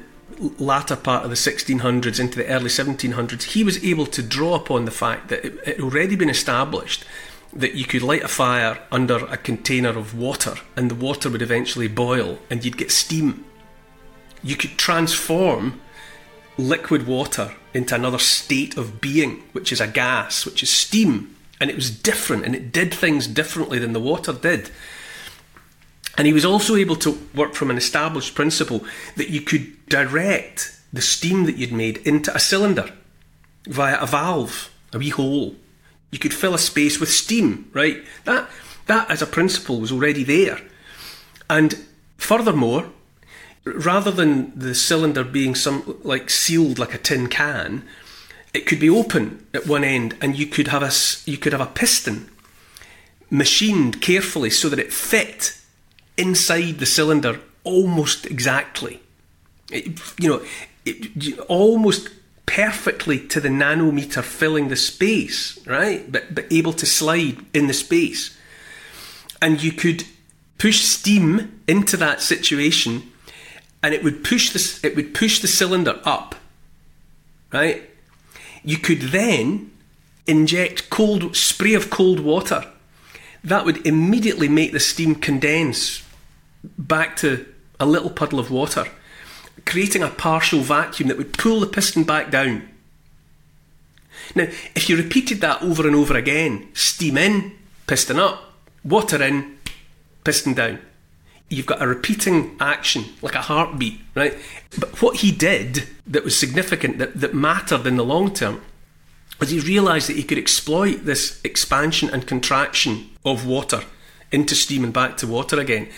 latter 0.58 0.96
part 0.96 1.24
of 1.24 1.30
the 1.30 1.36
1600s 1.36 2.20
into 2.20 2.36
the 2.36 2.46
early 2.46 2.68
1700s, 2.68 3.42
he 3.42 3.64
was 3.64 3.82
able 3.84 4.06
to 4.06 4.22
draw 4.22 4.54
upon 4.54 4.84
the 4.84 4.90
fact 4.90 5.28
that 5.28 5.44
it 5.44 5.66
had 5.66 5.80
already 5.80 6.16
been 6.16 6.30
established 6.30 7.04
that 7.52 7.74
you 7.74 7.84
could 7.84 8.02
light 8.02 8.22
a 8.22 8.28
fire 8.28 8.78
under 8.90 9.24
a 9.26 9.36
container 9.36 9.96
of 9.96 10.16
water 10.16 10.56
and 10.74 10.90
the 10.90 10.94
water 10.94 11.30
would 11.30 11.40
eventually 11.40 11.88
boil 11.88 12.38
and 12.50 12.64
you'd 12.64 12.76
get 12.76 12.90
steam 12.90 13.46
you 14.46 14.56
could 14.56 14.78
transform 14.78 15.80
liquid 16.56 17.06
water 17.06 17.54
into 17.74 17.94
another 17.94 18.18
state 18.18 18.76
of 18.76 19.00
being, 19.00 19.42
which 19.52 19.72
is 19.72 19.80
a 19.80 19.86
gas, 19.86 20.46
which 20.46 20.62
is 20.62 20.70
steam. 20.70 21.36
And 21.60 21.68
it 21.68 21.76
was 21.76 21.90
different 21.90 22.44
and 22.44 22.54
it 22.54 22.72
did 22.72 22.94
things 22.94 23.26
differently 23.26 23.78
than 23.78 23.92
the 23.92 24.00
water 24.00 24.32
did. 24.32 24.70
And 26.16 26.26
he 26.26 26.32
was 26.32 26.44
also 26.44 26.76
able 26.76 26.96
to 26.96 27.18
work 27.34 27.54
from 27.54 27.70
an 27.70 27.76
established 27.76 28.34
principle 28.34 28.84
that 29.16 29.30
you 29.30 29.40
could 29.40 29.86
direct 29.86 30.78
the 30.92 31.02
steam 31.02 31.44
that 31.44 31.56
you'd 31.56 31.72
made 31.72 31.98
into 31.98 32.34
a 32.34 32.38
cylinder 32.38 32.90
via 33.66 33.98
a 33.98 34.06
valve, 34.06 34.70
a 34.92 34.98
wee 34.98 35.10
hole. 35.10 35.56
You 36.10 36.18
could 36.18 36.32
fill 36.32 36.54
a 36.54 36.58
space 36.58 36.98
with 36.98 37.10
steam, 37.10 37.68
right? 37.74 38.02
That 38.24 38.48
that 38.86 39.10
as 39.10 39.20
a 39.20 39.26
principle 39.26 39.80
was 39.80 39.92
already 39.92 40.22
there. 40.22 40.60
And 41.50 41.84
furthermore, 42.16 42.90
rather 43.64 44.10
than 44.10 44.56
the 44.58 44.74
cylinder 44.74 45.24
being 45.24 45.54
some 45.54 45.98
like 46.02 46.30
sealed 46.30 46.78
like 46.78 46.94
a 46.94 46.98
tin 46.98 47.26
can, 47.26 47.84
it 48.54 48.66
could 48.66 48.80
be 48.80 48.88
open 48.88 49.46
at 49.52 49.66
one 49.66 49.84
end 49.84 50.16
and 50.22 50.38
you 50.38 50.46
could 50.46 50.68
have 50.68 50.82
a 50.82 50.90
you 51.30 51.36
could 51.36 51.52
have 51.52 51.60
a 51.60 51.66
piston 51.66 52.30
machined 53.28 54.00
carefully 54.00 54.50
so 54.50 54.68
that 54.68 54.78
it 54.78 54.92
fit 54.92 55.60
inside 56.16 56.78
the 56.78 56.86
cylinder 56.86 57.40
almost 57.64 58.26
exactly. 58.26 59.00
It, 59.70 60.00
you 60.18 60.28
know, 60.28 60.42
it, 60.84 61.38
almost 61.48 62.10
perfectly 62.46 63.18
to 63.28 63.40
the 63.40 63.48
nanometer 63.48 64.22
filling 64.22 64.68
the 64.68 64.76
space, 64.76 65.58
right? 65.66 66.10
But, 66.10 66.34
but 66.34 66.50
able 66.52 66.72
to 66.74 66.86
slide 66.86 67.38
in 67.52 67.66
the 67.66 67.74
space. 67.74 68.36
And 69.42 69.62
you 69.62 69.72
could 69.72 70.04
push 70.58 70.80
steam 70.80 71.60
into 71.66 71.96
that 71.96 72.22
situation 72.22 73.10
and 73.82 73.94
it 73.94 74.02
would 74.02 74.24
push 74.24 74.50
this 74.50 74.82
it 74.84 74.96
would 74.96 75.14
push 75.14 75.40
the 75.40 75.48
cylinder 75.48 76.00
up 76.04 76.34
right 77.52 77.90
you 78.64 78.78
could 78.78 79.00
then 79.00 79.70
inject 80.26 80.90
cold 80.90 81.36
spray 81.36 81.74
of 81.74 81.90
cold 81.90 82.20
water 82.20 82.64
that 83.44 83.64
would 83.64 83.86
immediately 83.86 84.48
make 84.48 84.72
the 84.72 84.80
steam 84.80 85.14
condense 85.14 86.02
back 86.62 87.16
to 87.16 87.46
a 87.78 87.86
little 87.86 88.10
puddle 88.10 88.38
of 88.38 88.50
water 88.50 88.86
creating 89.66 90.02
a 90.02 90.08
partial 90.08 90.60
vacuum 90.60 91.08
that 91.08 91.18
would 91.18 91.36
pull 91.36 91.60
the 91.60 91.66
piston 91.66 92.04
back 92.04 92.30
down. 92.30 92.68
Now, 94.34 94.44
if 94.74 94.88
you 94.88 94.96
repeated 94.96 95.40
that 95.40 95.62
over 95.62 95.86
and 95.86 95.94
over 95.94 96.16
again, 96.16 96.68
steam 96.72 97.18
in, 97.18 97.52
piston 97.86 98.18
up, 98.18 98.52
water 98.84 99.22
in, 99.22 99.58
piston 100.24 100.54
down, 100.54 100.80
you've 101.48 101.66
got 101.66 101.82
a 101.82 101.86
repeating 101.86 102.56
action, 102.60 103.04
like 103.22 103.34
a 103.34 103.42
heartbeat, 103.42 104.00
right? 104.14 104.36
But 104.78 105.00
what 105.02 105.18
he 105.18 105.30
did 105.30 105.84
that 106.06 106.24
was 106.24 106.38
significant, 106.38 106.98
that, 106.98 107.20
that 107.20 107.34
mattered 107.34 107.86
in 107.86 107.96
the 107.96 108.04
long 108.04 108.32
term, 108.32 108.62
was 109.38 109.50
he 109.50 109.60
realised 109.60 110.08
that 110.08 110.16
he 110.16 110.22
could 110.22 110.38
exploit 110.38 111.04
this 111.04 111.40
expansion 111.44 112.08
and 112.08 112.26
contraction 112.26 113.10
of 113.24 113.46
water 113.46 113.82
into 114.32 114.54
steam 114.54 114.82
and 114.82 114.92
back 114.92 115.16
to 115.18 115.26
water 115.26 115.60
again 115.60 115.88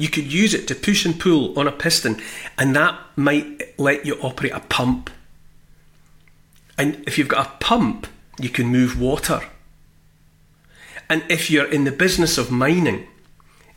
you 0.00 0.08
could 0.08 0.32
use 0.32 0.54
it 0.54 0.66
to 0.68 0.74
push 0.74 1.04
and 1.04 1.20
pull 1.20 1.58
on 1.58 1.68
a 1.68 1.72
piston, 1.72 2.20
and 2.56 2.74
that 2.74 2.98
might 3.16 3.78
let 3.78 4.06
you 4.06 4.14
operate 4.22 4.52
a 4.52 4.60
pump. 4.60 5.10
And 6.78 7.04
if 7.06 7.18
you've 7.18 7.28
got 7.28 7.46
a 7.46 7.64
pump, 7.64 8.06
you 8.38 8.48
can 8.48 8.66
move 8.66 8.98
water. 8.98 9.42
And 11.10 11.22
if 11.28 11.50
you're 11.50 11.70
in 11.70 11.84
the 11.84 11.92
business 11.92 12.38
of 12.38 12.50
mining, 12.50 13.06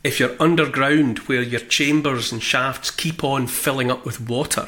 if 0.03 0.19
you're 0.19 0.41
underground 0.41 1.19
where 1.19 1.41
your 1.41 1.59
chambers 1.59 2.31
and 2.31 2.41
shafts 2.41 2.89
keep 2.89 3.23
on 3.23 3.47
filling 3.47 3.91
up 3.91 4.05
with 4.05 4.21
water, 4.21 4.67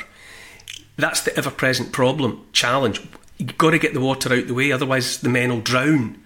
that's 0.97 1.21
the 1.21 1.35
ever 1.37 1.51
present 1.51 1.93
problem, 1.93 2.45
challenge. 2.51 3.01
You've 3.37 3.57
got 3.57 3.71
to 3.71 3.79
get 3.79 3.93
the 3.93 4.01
water 4.01 4.33
out 4.33 4.47
the 4.47 4.53
way, 4.53 4.71
otherwise, 4.71 5.19
the 5.19 5.29
men 5.29 5.49
will 5.49 5.61
drown. 5.61 6.21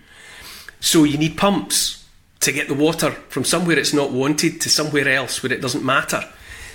So 0.80 1.04
you 1.04 1.18
need 1.18 1.38
pumps 1.38 1.99
to 2.40 2.52
get 2.52 2.68
the 2.68 2.74
water 2.74 3.12
from 3.30 3.44
somewhere 3.44 3.78
it's 3.78 3.94
not 3.94 4.12
wanted 4.12 4.62
to 4.62 4.70
somewhere 4.70 5.08
else 5.10 5.44
where 5.44 5.52
it 5.52 5.62
doesn't 5.62 5.84
matter. 5.84 6.24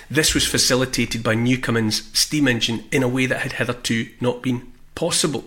This 0.09 0.33
was 0.35 0.45
facilitated 0.45 1.23
by 1.23 1.33
Newcomen's 1.33 2.09
steam 2.17 2.47
engine 2.47 2.83
in 2.91 3.01
a 3.01 3.07
way 3.07 3.25
that 3.25 3.41
had 3.41 3.53
hitherto 3.53 4.07
not 4.21 4.43
been 4.43 4.71
possible. 4.93 5.43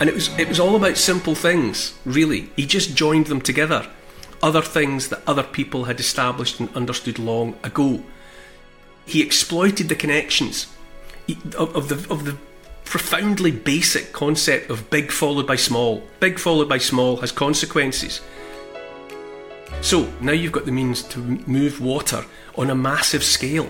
And 0.00 0.08
it 0.08 0.14
was 0.14 0.28
it 0.38 0.48
was 0.48 0.60
all 0.60 0.76
about 0.76 0.96
simple 0.96 1.34
things, 1.34 1.94
really. 2.04 2.50
He 2.56 2.66
just 2.66 2.96
joined 2.96 3.26
them 3.26 3.40
together. 3.40 3.86
Other 4.42 4.60
things 4.60 5.08
that 5.08 5.22
other 5.26 5.42
people 5.42 5.84
had 5.84 5.98
established 5.98 6.60
and 6.60 6.74
understood 6.76 7.18
long 7.18 7.56
ago. 7.62 8.02
He 9.06 9.22
exploited 9.22 9.88
the 9.88 9.94
connections 9.94 10.66
of, 11.56 11.74
of 11.74 11.88
the 11.88 12.12
of 12.12 12.24
the 12.24 12.36
profoundly 12.86 13.50
basic 13.50 14.12
concept 14.12 14.70
of 14.70 14.88
big 14.88 15.12
followed 15.12 15.46
by 15.46 15.56
small. 15.56 16.02
Big 16.20 16.38
followed 16.38 16.68
by 16.68 16.78
small 16.78 17.16
has 17.18 17.32
consequences. 17.32 18.22
So 19.82 20.10
now 20.20 20.32
you've 20.32 20.52
got 20.52 20.64
the 20.64 20.72
means 20.72 21.02
to 21.04 21.18
move 21.18 21.80
water 21.80 22.24
on 22.56 22.70
a 22.70 22.74
massive 22.74 23.22
scale. 23.22 23.68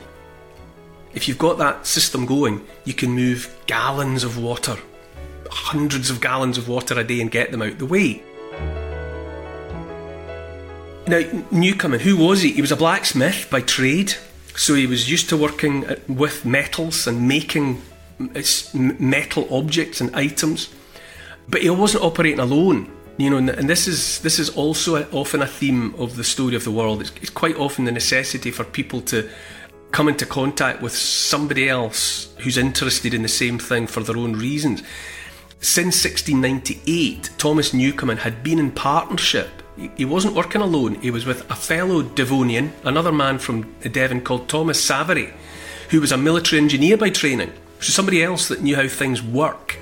If 1.15 1.27
you've 1.27 1.39
got 1.39 1.59
that 1.59 1.87
system 1.87 2.27
going, 2.27 2.65
you 2.85 2.93
can 2.93 3.11
move 3.11 3.55
gallons 3.67 4.23
of 4.23 4.39
water, 4.39 4.77
hundreds 5.51 6.11
of 6.11 6.21
gallons 6.21 6.59
of 6.59 6.69
water 6.69 6.99
a 6.99 7.05
day, 7.05 7.21
and 7.21 7.31
get 7.31 7.51
them 7.51 7.63
out 7.63 7.79
the 7.79 7.87
way. 7.87 8.23
Now, 11.09 11.23
Newcomen, 11.51 12.01
who 12.01 12.17
was 12.17 12.43
he? 12.43 12.53
He 12.53 12.61
was 12.61 12.73
a 12.73 12.77
blacksmith 12.77 13.49
by 13.51 13.63
trade, 13.63 14.15
so 14.55 14.75
he 14.75 14.87
was 14.87 15.11
used 15.11 15.29
to 15.31 15.37
working 15.37 15.87
with 16.07 16.45
metals 16.45 17.07
and 17.07 17.27
making 17.27 17.81
metal 18.75 19.47
objects 19.51 20.01
and 20.01 20.15
items. 20.15 20.73
But 21.49 21.63
he 21.63 21.71
wasn't 21.71 22.05
operating 22.05 22.41
alone. 22.41 22.93
You 23.19 23.31
know, 23.31 23.39
and 23.39 23.71
this 23.71 23.89
is 23.89 24.21
this 24.21 24.39
is 24.39 24.51
also 24.51 25.03
often 25.11 25.41
a 25.41 25.47
theme 25.47 25.95
of 25.95 26.17
the 26.17 26.25
story 26.25 26.55
of 26.55 26.65
the 26.65 26.71
world. 26.71 27.01
It's, 27.01 27.13
it's 27.23 27.31
quite 27.31 27.57
often 27.57 27.87
the 27.87 27.93
necessity 27.93 28.51
for 28.51 28.65
people 28.65 29.01
to 29.03 29.29
come 29.91 30.09
into 30.09 30.27
contact 30.27 30.83
with 30.83 30.93
somebody 30.93 31.69
else 31.69 32.35
who's 32.41 32.59
interested 32.59 33.15
in 33.15 33.23
the 33.23 33.29
same 33.29 33.59
thing 33.59 33.87
for 33.87 34.03
their 34.03 34.19
own 34.19 34.35
reasons. 34.35 34.83
Since 35.61 36.05
1698, 36.05 37.31
Thomas 37.39 37.73
Newcomen 37.73 38.19
had 38.19 38.43
been 38.43 38.59
in 38.59 38.71
partnership. 38.71 39.49
He 39.97 40.05
wasn't 40.05 40.35
working 40.35 40.61
alone, 40.61 40.97
he 40.97 41.11
was 41.11 41.25
with 41.25 41.51
a 41.51 41.55
fellow 41.55 42.03
Devonian, 42.03 42.73
another 42.85 43.13
man 43.13 43.39
from 43.39 43.75
Devon 43.81 44.23
called 44.23 44.49
Thomas 44.49 44.83
Savery, 44.83 45.33
who 45.91 46.01
was 46.01 46.13
a 46.13 46.17
military 46.17 46.61
engineer 46.61 46.97
by 46.97 47.11
training. 47.11 47.53
So 47.87 47.93
somebody 47.93 48.21
else 48.21 48.49
that 48.49 48.63
knew 48.63 48.75
how 48.75 48.89
things 48.89 49.23
work. 49.23 49.77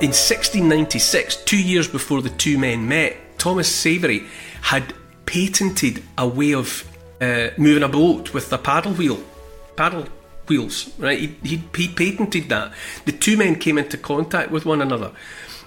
In 0.00 0.12
1696, 0.14 1.42
two 1.44 1.60
years 1.60 1.88
before 1.88 2.22
the 2.22 2.30
two 2.30 2.56
men 2.56 2.86
met, 2.86 3.16
Thomas 3.36 3.68
Savery 3.68 4.28
had 4.60 4.94
patented 5.26 6.04
a 6.16 6.28
way 6.28 6.54
of 6.54 6.88
uh, 7.20 7.48
moving 7.58 7.82
a 7.82 7.88
boat 7.88 8.32
with 8.32 8.52
a 8.52 8.58
paddle 8.58 8.92
wheel, 8.92 9.24
paddle 9.74 10.06
wheels. 10.46 10.88
Right, 11.00 11.18
he, 11.18 11.26
he, 11.42 11.64
he 11.74 11.88
patented 11.88 12.48
that. 12.50 12.72
The 13.04 13.10
two 13.10 13.36
men 13.36 13.56
came 13.56 13.76
into 13.76 13.98
contact 13.98 14.52
with 14.52 14.64
one 14.64 14.82
another, 14.82 15.10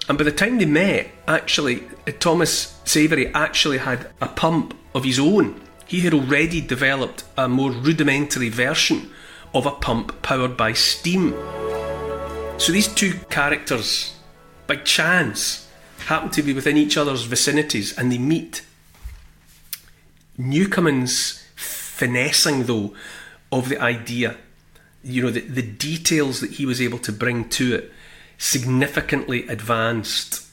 and 0.07 0.17
by 0.17 0.23
the 0.23 0.31
time 0.31 0.59
they 0.59 0.65
met, 0.65 1.11
actually, 1.27 1.83
uh, 2.07 2.13
Thomas 2.21 2.79
Savery 2.85 3.31
actually 3.33 3.79
had 3.79 4.07
a 4.21 4.29
pump 4.29 4.77
of 4.93 5.03
his 5.03 5.19
own. 5.19 5.59
He 5.87 5.99
had 5.99 6.13
already 6.13 6.61
developed 6.61 7.25
a 7.37 7.49
more 7.49 7.71
rudimentary 7.71 8.47
version 8.47 9.11
of 9.55 9.65
a 9.65 9.71
pump 9.71 10.21
powered 10.21 10.55
by 10.55 10.73
steam. 10.73 11.31
So 12.57 12.71
these 12.71 12.89
two 12.89 13.13
characters, 13.29 14.13
by 14.67 14.75
chance, 14.75 15.67
happen 16.05 16.29
to 16.31 16.43
be 16.43 16.53
within 16.53 16.77
each 16.77 16.97
other's 16.97 17.23
vicinities 17.23 17.97
and 17.97 18.11
they 18.11 18.17
meet. 18.17 18.63
Newcomen's 20.37 21.43
finessing, 21.55 22.65
though, 22.65 22.93
of 23.51 23.69
the 23.69 23.79
idea, 23.79 24.35
you 25.03 25.23
know, 25.23 25.31
the, 25.31 25.39
the 25.39 25.61
details 25.61 26.41
that 26.41 26.51
he 26.51 26.65
was 26.65 26.81
able 26.81 26.99
to 26.99 27.11
bring 27.11 27.47
to 27.49 27.75
it 27.75 27.91
significantly 28.37 29.47
advanced 29.47 30.45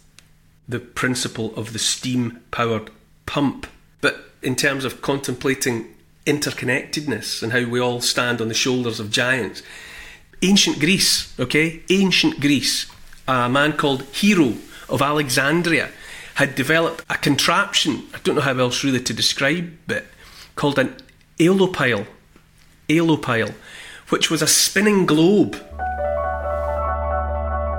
the 0.69 0.79
principle 0.79 1.53
of 1.57 1.73
the 1.73 1.79
steam 1.79 2.41
powered 2.53 2.91
pump. 3.27 3.67
But 4.01 4.31
in 4.43 4.55
terms 4.55 4.85
of 4.85 5.03
contemplating 5.03 5.93
interconnectedness 6.27 7.43
and 7.43 7.53
how 7.53 7.65
we 7.69 7.81
all 7.81 8.01
stand 8.01 8.41
on 8.41 8.49
the 8.49 8.55
shoulders 8.55 9.01
of 9.01 9.11
giants. 9.11 9.63
Ancient 10.43 10.79
Greece, 10.81 11.39
okay? 11.39 11.83
Ancient 11.89 12.41
Greece, 12.41 12.91
a 13.29 13.49
man 13.49 13.75
called 13.75 14.03
Hero 14.05 14.55
of 14.89 15.03
Alexandria 15.03 15.91
had 16.35 16.55
developed 16.55 17.05
a 17.11 17.17
contraption, 17.17 18.05
I 18.15 18.19
don't 18.25 18.37
know 18.37 18.43
how 18.43 18.57
else 18.59 18.85
really 18.85 19.01
to 19.01 19.13
describe 19.13 19.91
it, 19.91 20.07
called 20.57 20.79
an 20.79 20.97
aeolipile, 21.39 22.07
aeolipile, 22.89 23.55
which 24.09 24.31
was 24.31 24.43
a 24.43 24.47
spinning 24.47 25.07
globe. 25.07 25.55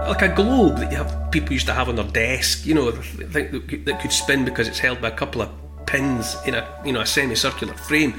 Like 0.08 0.22
a 0.22 0.34
globe 0.36 0.78
that 0.78 0.92
you 0.92 0.98
have 0.98 1.32
people 1.32 1.54
used 1.54 1.66
to 1.68 1.74
have 1.74 1.90
on 1.90 1.96
their 1.96 2.06
desk, 2.06 2.66
you 2.66 2.74
know, 2.76 2.92
that 2.92 4.00
could 4.02 4.12
spin 4.12 4.46
because 4.46 4.68
it's 4.68 4.80
held 4.80 5.02
by 5.02 5.08
a 5.08 5.16
couple 5.16 5.42
of 5.42 5.50
pins 5.86 6.36
in 6.46 6.56
a 6.56 6.68
you 6.86 6.92
know 6.94 7.02
a 7.02 7.06
semicircular 7.06 7.74
frame. 7.74 8.14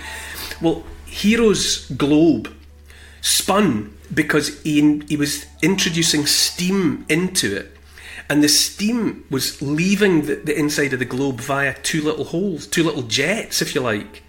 Well, 0.61 0.85
Hero's 1.07 1.89
globe 1.91 2.53
spun 3.21 3.97
because 4.13 4.61
he, 4.63 5.01
he 5.09 5.17
was 5.17 5.47
introducing 5.63 6.27
steam 6.27 7.07
into 7.09 7.57
it, 7.57 7.77
and 8.29 8.43
the 8.43 8.49
steam 8.49 9.25
was 9.31 9.61
leaving 9.63 10.27
the, 10.27 10.37
the 10.37 10.59
inside 10.59 10.93
of 10.93 10.99
the 10.99 11.05
globe 11.05 11.41
via 11.41 11.75
two 11.83 12.03
little 12.03 12.25
holes, 12.25 12.67
two 12.67 12.83
little 12.85 13.03
jets, 13.03 13.63
if 13.63 13.75
you 13.75 13.81
like. 13.81 14.23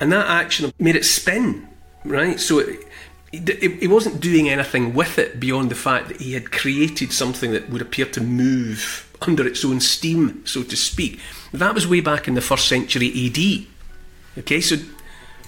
and 0.00 0.12
that 0.12 0.26
action 0.26 0.72
made 0.78 0.96
it 0.96 1.04
spin, 1.04 1.68
right? 2.04 2.38
So 2.40 2.58
it, 2.60 2.84
he 3.32 3.86
wasn't 3.86 4.20
doing 4.20 4.48
anything 4.48 4.94
with 4.94 5.18
it 5.18 5.38
beyond 5.38 5.70
the 5.70 5.74
fact 5.74 6.08
that 6.08 6.20
he 6.20 6.32
had 6.32 6.50
created 6.50 7.12
something 7.12 7.52
that 7.52 7.68
would 7.68 7.82
appear 7.82 8.06
to 8.06 8.20
move 8.20 9.07
under 9.22 9.46
its 9.46 9.64
own 9.64 9.80
steam, 9.80 10.44
so 10.46 10.62
to 10.62 10.76
speak. 10.76 11.18
That 11.52 11.74
was 11.74 11.86
way 11.86 12.00
back 12.00 12.28
in 12.28 12.34
the 12.34 12.40
first 12.40 12.68
century 12.68 13.08
AD. 13.08 14.38
Okay, 14.38 14.60
so 14.60 14.76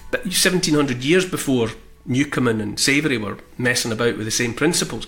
1700 0.09 1.03
years 1.03 1.25
before 1.25 1.69
Newcomen 2.05 2.59
and 2.59 2.77
Savery 2.77 3.17
were 3.17 3.37
messing 3.57 3.91
about 3.91 4.17
with 4.17 4.25
the 4.25 4.31
same 4.31 4.53
principles. 4.53 5.07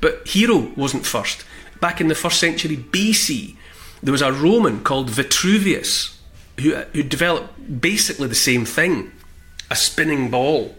But 0.00 0.26
Hero 0.28 0.72
wasn't 0.76 1.06
first. 1.06 1.44
Back 1.80 2.00
in 2.00 2.08
the 2.08 2.14
first 2.14 2.38
century 2.38 2.76
BC, 2.76 3.56
there 4.02 4.12
was 4.12 4.22
a 4.22 4.32
Roman 4.32 4.82
called 4.82 5.10
Vitruvius 5.10 6.18
who, 6.60 6.74
uh, 6.74 6.84
who 6.92 7.02
developed 7.02 7.80
basically 7.80 8.28
the 8.28 8.34
same 8.34 8.64
thing 8.64 9.12
a 9.70 9.76
spinning 9.76 10.30
ball 10.30 10.74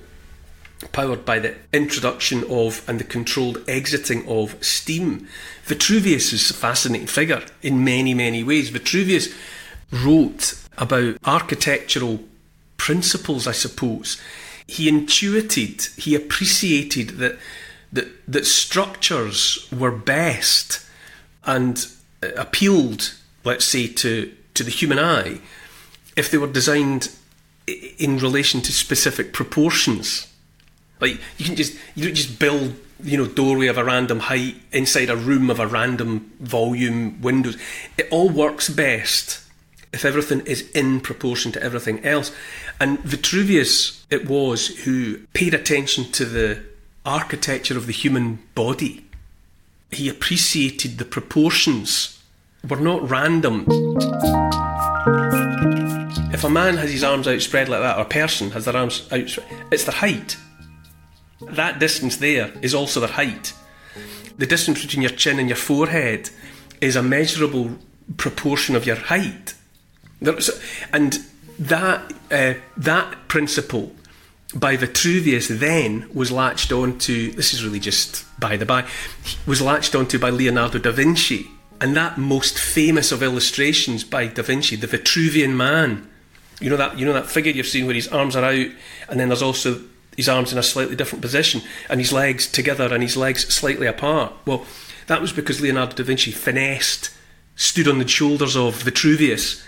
powered 0.91 1.25
by 1.25 1.39
the 1.39 1.55
introduction 1.73 2.43
of 2.49 2.87
and 2.87 2.99
the 2.99 3.03
controlled 3.03 3.63
exiting 3.67 4.27
of 4.27 4.63
steam. 4.63 5.27
Vitruvius 5.63 6.33
is 6.33 6.49
a 6.49 6.53
fascinating 6.53 7.07
figure 7.07 7.43
in 7.61 7.83
many, 7.83 8.13
many 8.13 8.43
ways. 8.43 8.69
Vitruvius 8.69 9.33
wrote 9.91 10.53
about 10.77 11.17
architectural 11.25 12.19
principles, 12.77 13.47
I 13.47 13.53
suppose. 13.53 14.21
He 14.67 14.87
intuited, 14.87 15.81
he 15.97 16.13
appreciated 16.13 17.17
that, 17.17 17.37
that, 17.91 18.07
that 18.27 18.45
structures 18.45 19.67
were 19.71 19.91
best 19.91 20.85
and 21.45 21.87
uh, 22.21 22.29
appealed, 22.35 23.13
let's 23.43 23.65
say, 23.65 23.87
to, 23.87 24.31
to 24.53 24.63
the 24.63 24.71
human 24.71 24.99
eye 24.99 25.39
if 26.15 26.29
they 26.29 26.37
were 26.37 26.47
designed 26.47 27.09
in 27.67 28.17
relation 28.17 28.61
to 28.61 28.71
specific 28.71 29.33
proportions. 29.33 30.27
Like 30.99 31.19
you 31.37 31.45
can 31.45 31.55
just 31.55 31.77
you 31.95 32.05
don't 32.05 32.15
just 32.15 32.39
build 32.39 32.75
you 33.03 33.17
know 33.17 33.27
doorway 33.27 33.67
of 33.67 33.77
a 33.77 33.83
random 33.83 34.19
height 34.19 34.55
inside 34.71 35.09
a 35.09 35.15
room 35.15 35.49
of 35.49 35.59
a 35.59 35.67
random 35.67 36.31
volume 36.39 37.21
windows. 37.21 37.57
It 37.97 38.07
all 38.11 38.29
works 38.29 38.69
best 38.69 39.41
if 39.93 40.03
everything 40.03 40.41
is 40.41 40.69
in 40.71 40.99
proportion 40.99 41.51
to 41.53 41.63
everything 41.63 42.03
else. 42.05 42.31
And 42.79 42.99
Vitruvius 42.99 44.05
it 44.09 44.27
was 44.27 44.67
who 44.83 45.19
paid 45.33 45.53
attention 45.53 46.11
to 46.13 46.25
the 46.25 46.63
architecture 47.05 47.77
of 47.77 47.87
the 47.87 47.93
human 47.93 48.39
body. 48.55 49.05
He 49.91 50.09
appreciated 50.09 50.97
the 50.97 51.05
proportions 51.05 52.21
were 52.67 52.77
not 52.77 53.09
random. 53.09 53.65
If 56.33 56.43
a 56.43 56.49
man 56.49 56.77
has 56.77 56.91
his 56.91 57.03
arms 57.03 57.27
outspread 57.27 57.69
like 57.69 57.81
that, 57.81 57.97
or 57.97 58.01
a 58.01 58.05
person 58.05 58.51
has 58.51 58.65
their 58.65 58.75
arms 58.75 59.07
outspread, 59.11 59.47
it's 59.71 59.85
their 59.85 59.95
height 59.95 60.37
that 61.41 61.79
distance 61.79 62.17
there 62.17 62.51
is 62.61 62.73
also 62.73 62.99
their 62.99 63.09
height. 63.09 63.53
The 64.37 64.47
distance 64.47 64.81
between 64.81 65.01
your 65.01 65.11
chin 65.11 65.39
and 65.39 65.49
your 65.49 65.57
forehead 65.57 66.29
is 66.81 66.95
a 66.95 67.03
measurable 67.03 67.77
proportion 68.17 68.75
of 68.75 68.85
your 68.85 68.95
height. 68.95 69.53
And 70.93 71.19
that, 71.59 72.13
uh, 72.31 72.53
that 72.77 73.27
principle 73.27 73.93
by 74.55 74.77
Vitruvius 74.77 75.47
then 75.47 76.09
was 76.13 76.31
latched 76.31 76.71
onto, 76.71 77.31
this 77.33 77.53
is 77.53 77.63
really 77.63 77.79
just 77.79 78.25
by 78.39 78.57
the 78.57 78.65
by, 78.65 78.87
was 79.45 79.61
latched 79.61 79.95
onto 79.95 80.17
by 80.17 80.29
Leonardo 80.29 80.79
da 80.79 80.91
Vinci. 80.91 81.47
And 81.79 81.95
that 81.95 82.17
most 82.17 82.57
famous 82.57 83.11
of 83.11 83.21
illustrations 83.21 84.03
by 84.03 84.27
da 84.27 84.41
Vinci, 84.41 84.75
the 84.75 84.87
Vitruvian 84.87 85.55
man, 85.55 86.09
you 86.59 86.71
know 86.71 86.77
that 86.77 86.97
you 86.97 87.05
know 87.05 87.13
that 87.13 87.27
figure 87.27 87.51
you've 87.51 87.67
seen 87.67 87.85
where 87.85 87.93
his 87.93 88.07
arms 88.07 88.35
are 88.35 88.43
out, 88.43 88.67
and 89.09 89.19
then 89.19 89.29
there's 89.29 89.43
also 89.43 89.79
his 90.17 90.27
arms 90.27 90.51
in 90.51 90.57
a 90.57 90.63
slightly 90.63 90.95
different 90.95 91.21
position 91.21 91.61
and 91.89 92.01
his 92.01 92.11
legs 92.11 92.47
together 92.47 92.93
and 92.93 93.03
his 93.03 93.15
legs 93.15 93.47
slightly 93.53 93.85
apart. 93.87 94.33
Well, 94.45 94.65
that 95.05 95.21
was 95.21 95.31
because 95.31 95.61
Leonardo 95.61 95.95
da 95.95 96.03
Vinci 96.03 96.31
finessed, 96.31 97.11
stood 97.55 97.87
on 97.87 97.99
the 97.99 98.07
shoulders 98.07 98.57
of 98.57 98.81
Vitruvius. 98.81 99.63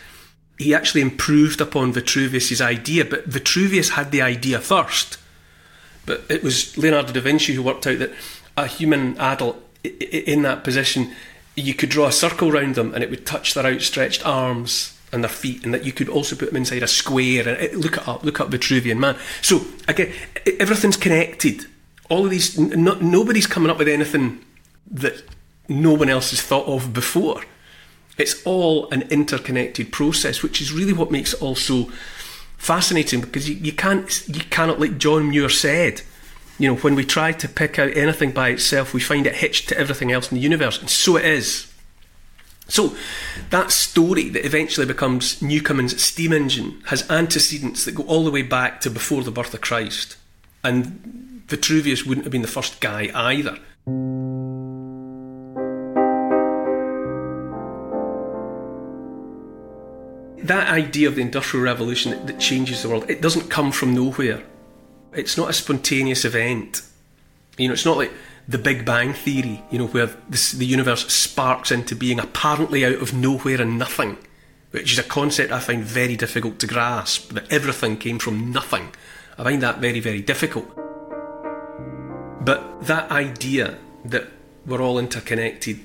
He 0.58 0.74
actually 0.74 1.02
improved 1.02 1.62
upon 1.62 1.94
Vitruvius's 1.94 2.62
idea, 2.62 3.06
but 3.06 3.26
Vitruvius 3.26 3.92
had 3.92 4.12
the 4.12 4.24
idea 4.24 4.60
first. 4.60 5.18
But 6.06 6.24
it 6.28 6.44
was 6.44 6.78
Leonardo 6.78 7.14
da 7.14 7.22
Vinci 7.22 7.54
who 7.54 7.64
worked 7.64 7.88
out 7.88 8.00
that 8.00 8.12
a 8.58 8.66
human 8.68 9.18
adult 9.20 9.64
in 9.84 10.42
that 10.42 10.64
position, 10.64 11.14
you 11.56 11.74
could 11.74 11.90
draw 11.90 12.08
a 12.08 12.12
circle 12.12 12.50
around 12.50 12.76
them 12.76 12.94
and 12.94 13.04
it 13.04 13.10
would 13.10 13.26
touch 13.26 13.54
their 13.54 13.66
outstretched 13.66 14.26
arms 14.26 14.99
and 15.12 15.24
their 15.24 15.30
feet, 15.30 15.66
and 15.66 15.74
that 15.74 15.86
you 15.86 15.92
could 15.92 16.10
also 16.10 16.36
put 16.36 16.50
them 16.50 16.58
inside 16.58 16.84
a 16.84 16.88
square. 16.88 17.48
And 17.48 17.58
it, 17.62 17.76
look 17.76 17.98
it 17.98 18.08
up, 18.08 18.24
look 18.24 18.40
up 18.40 18.50
Vitruvian 18.50 18.98
man. 18.98 19.18
So 19.42 19.62
again, 19.88 20.14
everything's 20.60 20.98
connected. 20.98 21.66
All 22.10 22.26
of 22.26 22.32
these, 22.32 22.58
no, 22.58 22.96
nobody's 22.96 23.48
coming 23.48 23.70
up 23.70 23.78
with 23.78 23.88
anything 23.88 24.44
that 24.92 25.24
no 25.68 25.94
one 25.94 26.10
else 26.10 26.32
has 26.32 26.42
thought 26.42 26.68
of 26.68 26.94
before. 26.94 27.44
It's 28.18 28.44
all 28.46 28.90
an 28.92 29.04
interconnected 29.04 29.92
process, 29.92 30.44
which 30.44 30.62
is 30.62 30.74
really 30.74 30.94
what 30.94 31.12
makes 31.12 31.34
it 31.34 31.42
all 31.42 31.56
so 31.56 31.90
fascinating. 32.58 33.22
Because 33.22 33.48
you, 33.48 33.56
you 33.56 33.72
can't, 33.72 34.28
you 34.28 34.42
cannot, 34.50 34.80
like 34.80 34.98
John 34.98 35.30
Muir 35.30 35.50
said, 35.50 36.02
you 36.58 36.68
know, 36.68 36.76
when 36.76 36.96
we 36.96 37.06
try 37.06 37.32
to 37.32 37.48
pick 37.48 37.80
out 37.80 37.96
anything 37.96 38.32
by 38.32 38.50
itself, 38.50 38.94
we 38.94 39.00
find 39.00 39.26
it 39.26 39.36
hitched 39.36 39.70
to 39.70 39.78
everything 39.78 40.12
else 40.12 40.30
in 40.30 40.36
the 40.36 40.44
universe, 40.44 40.80
and 40.80 40.90
so 40.90 41.16
it 41.16 41.24
is. 41.24 41.69
So, 42.70 42.96
that 43.50 43.72
story 43.72 44.30
that 44.30 44.46
eventually 44.46 44.86
becomes 44.86 45.42
Newcomen's 45.42 46.02
steam 46.02 46.32
engine 46.32 46.82
has 46.86 47.10
antecedents 47.10 47.84
that 47.86 47.96
go 47.96 48.04
all 48.04 48.24
the 48.24 48.32
way 48.32 48.44
back 48.44 48.80
to 48.82 48.92
before 48.92 49.24
the 49.24 49.32
birth 49.32 49.54
of 49.54 49.62
Christ. 49.62 50.18
And 50.64 51.44
Vitruvius 51.48 52.06
wouldn't 52.06 52.26
have 52.26 52.32
been 52.32 52.44
the 52.44 52.48
first 52.48 52.80
guy 52.80 53.10
either. 53.14 53.58
That 60.44 60.68
idea 60.70 61.08
of 61.08 61.16
the 61.16 61.22
Industrial 61.22 61.64
Revolution 61.64 62.26
that, 62.28 62.40
changes 62.40 62.84
the 62.84 62.90
world, 62.90 63.10
it 63.10 63.22
doesn't 63.22 63.50
come 63.50 63.72
from 63.72 63.96
nowhere. 63.96 64.44
It's 65.14 65.38
not 65.38 65.50
a 65.50 65.54
spontaneous 65.54 66.24
event. 66.24 66.84
You 67.58 67.68
know, 67.68 67.74
it's 67.74 67.86
not 67.86 67.98
like 67.98 68.12
the 68.50 68.58
Big 68.58 68.84
Bang 68.84 69.14
Theory, 69.14 69.64
you 69.70 69.78
know, 69.78 69.86
where 69.86 70.08
the 70.08 70.66
universe 70.66 71.06
sparks 71.14 71.72
into 71.72 71.96
being 71.96 72.20
apparently 72.20 72.84
out 72.84 73.00
of 73.00 73.14
nowhere 73.14 73.62
and 73.62 73.78
nothing, 73.78 74.18
which 74.72 74.92
is 74.92 74.98
a 74.98 75.04
concept 75.04 75.52
I 75.52 75.60
find 75.60 75.84
very 75.84 76.16
difficult 76.16 76.58
to 76.60 76.68
grasp, 76.68 77.32
that 77.34 77.54
everything 77.54 77.98
came 77.98 78.18
from 78.18 78.52
nothing. 78.52 78.90
I 79.38 79.44
find 79.44 79.62
that 79.62 79.78
very, 79.78 80.00
very 80.00 80.24
difficult. 80.24 80.66
But 82.44 82.88
that 82.88 83.12
idea 83.12 83.78
that 84.06 84.30
we're 84.66 84.82
all 84.82 84.98
interconnected, 84.98 85.80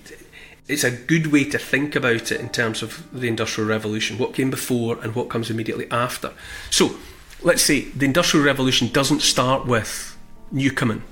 it's 0.66 0.84
a 0.84 0.90
good 0.90 1.26
way 1.26 1.44
to 1.44 1.58
think 1.58 1.94
about 1.94 2.32
it 2.32 2.40
in 2.40 2.48
terms 2.48 2.82
of 2.82 3.06
the 3.12 3.28
Industrial 3.28 3.68
Revolution, 3.68 4.16
what 4.16 4.32
came 4.32 4.48
before 4.48 4.98
and 5.02 5.14
what 5.14 5.28
comes 5.28 5.50
immediately 5.50 5.86
after. 5.90 6.32
So, 6.70 6.96
let's 7.42 7.60
say 7.60 7.82
the 7.82 8.06
Industrial 8.06 8.46
Revolution 8.46 8.88
doesn't 8.88 9.20
start 9.20 9.66
with 9.66 10.16
Newcomen 10.50 11.02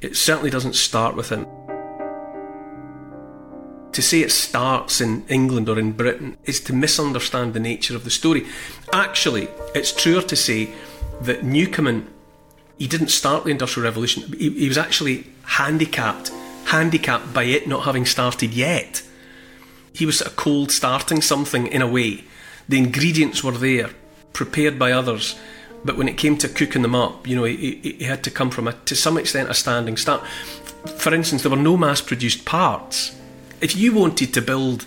it 0.00 0.16
certainly 0.16 0.50
doesn't 0.50 0.74
start 0.74 1.14
with 1.16 1.28
him. 1.30 1.46
To 3.92 4.02
say 4.02 4.20
it 4.20 4.30
starts 4.30 5.00
in 5.00 5.26
England 5.28 5.68
or 5.68 5.78
in 5.78 5.92
Britain 5.92 6.36
is 6.44 6.60
to 6.60 6.72
misunderstand 6.72 7.54
the 7.54 7.60
nature 7.60 7.96
of 7.96 8.04
the 8.04 8.10
story. 8.10 8.46
Actually, 8.92 9.48
it's 9.74 9.92
truer 9.92 10.22
to 10.22 10.36
say 10.36 10.72
that 11.20 11.44
Newcomen, 11.44 12.08
he 12.78 12.86
didn't 12.86 13.08
start 13.08 13.44
the 13.44 13.50
Industrial 13.50 13.84
Revolution, 13.84 14.32
he, 14.32 14.50
he 14.50 14.68
was 14.68 14.78
actually 14.78 15.26
handicapped, 15.42 16.30
handicapped 16.66 17.34
by 17.34 17.42
it 17.44 17.66
not 17.66 17.84
having 17.84 18.06
started 18.06 18.54
yet. 18.54 19.02
He 19.92 20.06
was 20.06 20.18
sort 20.18 20.30
of 20.30 20.36
cold 20.36 20.70
starting 20.70 21.20
something 21.20 21.66
in 21.66 21.82
a 21.82 21.86
way. 21.86 22.24
The 22.68 22.78
ingredients 22.78 23.42
were 23.42 23.52
there, 23.52 23.90
prepared 24.32 24.78
by 24.78 24.92
others 24.92 25.34
but 25.84 25.96
when 25.96 26.08
it 26.08 26.16
came 26.16 26.36
to 26.38 26.48
cooking 26.48 26.82
them 26.82 26.94
up, 26.94 27.26
you 27.26 27.36
know, 27.36 27.44
he, 27.44 27.96
he 27.98 28.04
had 28.04 28.22
to 28.24 28.30
come 28.30 28.50
from 28.50 28.68
a, 28.68 28.72
to 28.72 28.94
some 28.94 29.16
extent 29.16 29.50
a 29.50 29.54
standing 29.54 29.96
start. 29.96 30.26
For 30.98 31.14
instance, 31.14 31.42
there 31.42 31.50
were 31.50 31.56
no 31.56 31.76
mass-produced 31.76 32.44
parts. 32.44 33.16
If 33.60 33.76
you 33.76 33.92
wanted 33.92 34.32
to 34.34 34.42
build 34.42 34.86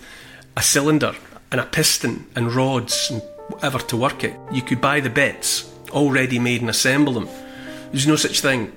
a 0.56 0.62
cylinder 0.62 1.14
and 1.50 1.60
a 1.60 1.66
piston 1.66 2.26
and 2.34 2.52
rods 2.52 3.10
and 3.10 3.22
whatever 3.48 3.78
to 3.78 3.96
work 3.96 4.24
it, 4.24 4.36
you 4.52 4.62
could 4.62 4.80
buy 4.80 5.00
the 5.00 5.10
bits 5.10 5.70
already 5.90 6.38
made 6.38 6.60
and 6.60 6.70
assemble 6.70 7.12
them. 7.12 7.28
There's 7.90 8.06
no 8.06 8.16
such 8.16 8.40
thing. 8.40 8.72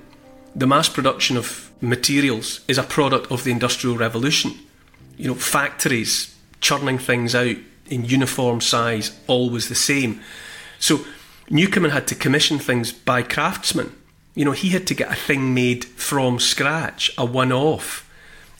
The 0.54 0.66
mass 0.66 0.88
production 0.88 1.36
of 1.36 1.70
materials 1.80 2.60
is 2.68 2.78
a 2.78 2.82
product 2.82 3.30
of 3.30 3.44
the 3.44 3.50
Industrial 3.50 3.96
Revolution. 3.96 4.52
You 5.16 5.28
know, 5.28 5.34
factories 5.34 6.34
churning 6.60 6.98
things 6.98 7.34
out 7.34 7.56
in 7.88 8.04
uniform 8.04 8.60
size, 8.60 9.18
always 9.26 9.68
the 9.68 9.74
same. 9.74 10.20
So 10.78 11.04
Newcomen 11.50 11.90
had 11.90 12.06
to 12.08 12.14
commission 12.14 12.58
things 12.58 12.92
by 12.92 13.22
craftsmen. 13.22 13.92
You 14.34 14.44
know, 14.44 14.52
he 14.52 14.70
had 14.70 14.86
to 14.88 14.94
get 14.94 15.10
a 15.10 15.16
thing 15.16 15.54
made 15.54 15.84
from 15.84 16.38
scratch, 16.38 17.10
a 17.16 17.24
one 17.24 17.52
off, 17.52 18.08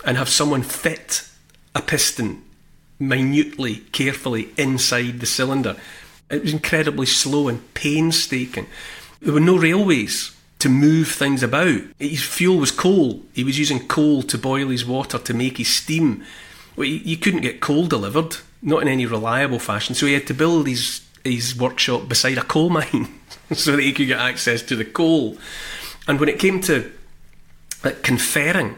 and 0.05 0.16
have 0.16 0.29
someone 0.29 0.62
fit 0.62 1.29
a 1.74 1.83
piston 1.83 2.42
minutely, 2.98 3.77
carefully 3.92 4.48
inside 4.57 5.20
the 5.20 5.27
cylinder. 5.27 5.77
It 6.31 6.42
was 6.42 6.53
incredibly 6.53 7.07
slow 7.07 7.48
and 7.48 7.74
painstaking. 7.74 8.66
There 9.20 9.35
were 9.35 9.40
no 9.40 9.57
railways 9.57 10.35
to 10.59 10.68
move 10.68 11.09
things 11.09 11.42
about. 11.42 11.83
His 11.98 12.22
fuel 12.22 12.59
was 12.59 12.70
coal. 12.70 13.22
He 13.33 13.44
was 13.44 13.59
using 13.59 13.87
coal 13.87 14.22
to 14.24 14.38
boil 14.38 14.68
his 14.68 14.85
water 14.85 15.18
to 15.18 15.35
make 15.35 15.59
his 15.59 15.74
steam. 15.74 16.24
Well, 16.77 16.87
you 16.87 17.16
couldn't 17.16 17.42
get 17.42 17.61
coal 17.61 17.87
delivered, 17.87 18.37
not 18.62 18.83
in 18.83 18.88
any 18.88 19.07
reliable 19.07 19.59
fashion. 19.59 19.94
So 19.94 20.07
he 20.07 20.14
had 20.14 20.27
to 20.27 20.35
build 20.35 20.66
his 20.66 21.01
his 21.31 21.57
workshop 21.57 22.09
beside 22.09 22.38
a 22.38 22.43
coal 22.43 22.71
mine 22.71 23.21
so 23.53 23.77
that 23.77 23.83
he 23.83 23.93
could 23.93 24.07
get 24.07 24.21
access 24.21 24.62
to 24.62 24.77
the 24.77 24.85
coal. 24.85 25.37
And 26.07 26.19
when 26.21 26.29
it 26.29 26.38
came 26.38 26.61
to 26.62 26.91
like, 27.85 28.03
conferring, 28.03 28.77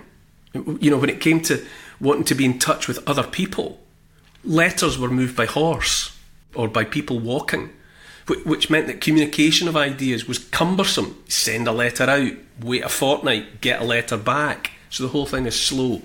you 0.54 0.90
know, 0.90 0.98
when 0.98 1.10
it 1.10 1.20
came 1.20 1.40
to 1.42 1.64
wanting 2.00 2.24
to 2.24 2.34
be 2.34 2.44
in 2.44 2.58
touch 2.58 2.88
with 2.88 3.06
other 3.08 3.22
people, 3.22 3.78
letters 4.44 4.98
were 4.98 5.10
moved 5.10 5.36
by 5.36 5.46
horse 5.46 6.16
or 6.54 6.68
by 6.68 6.84
people 6.84 7.18
walking, 7.18 7.70
which 8.44 8.70
meant 8.70 8.86
that 8.86 9.00
communication 9.00 9.68
of 9.68 9.76
ideas 9.76 10.26
was 10.26 10.38
cumbersome. 10.38 11.22
Send 11.28 11.68
a 11.68 11.72
letter 11.72 12.04
out, 12.04 12.32
wait 12.60 12.84
a 12.84 12.88
fortnight, 12.88 13.60
get 13.60 13.80
a 13.80 13.84
letter 13.84 14.16
back. 14.16 14.72
So 14.88 15.02
the 15.02 15.10
whole 15.10 15.26
thing 15.26 15.46
is 15.46 15.60
slow. 15.60 16.02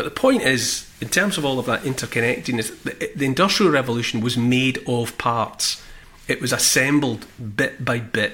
But 0.00 0.04
the 0.04 0.18
point 0.18 0.40
is, 0.40 0.90
in 1.02 1.10
terms 1.10 1.36
of 1.36 1.44
all 1.44 1.58
of 1.58 1.66
that 1.66 1.82
interconnectedness, 1.82 2.84
the, 2.84 3.12
the 3.14 3.26
Industrial 3.26 3.70
Revolution 3.70 4.22
was 4.22 4.34
made 4.34 4.82
of 4.86 5.18
parts. 5.18 5.84
It 6.26 6.40
was 6.40 6.54
assembled 6.54 7.26
bit 7.54 7.84
by 7.84 7.98
bit. 7.98 8.32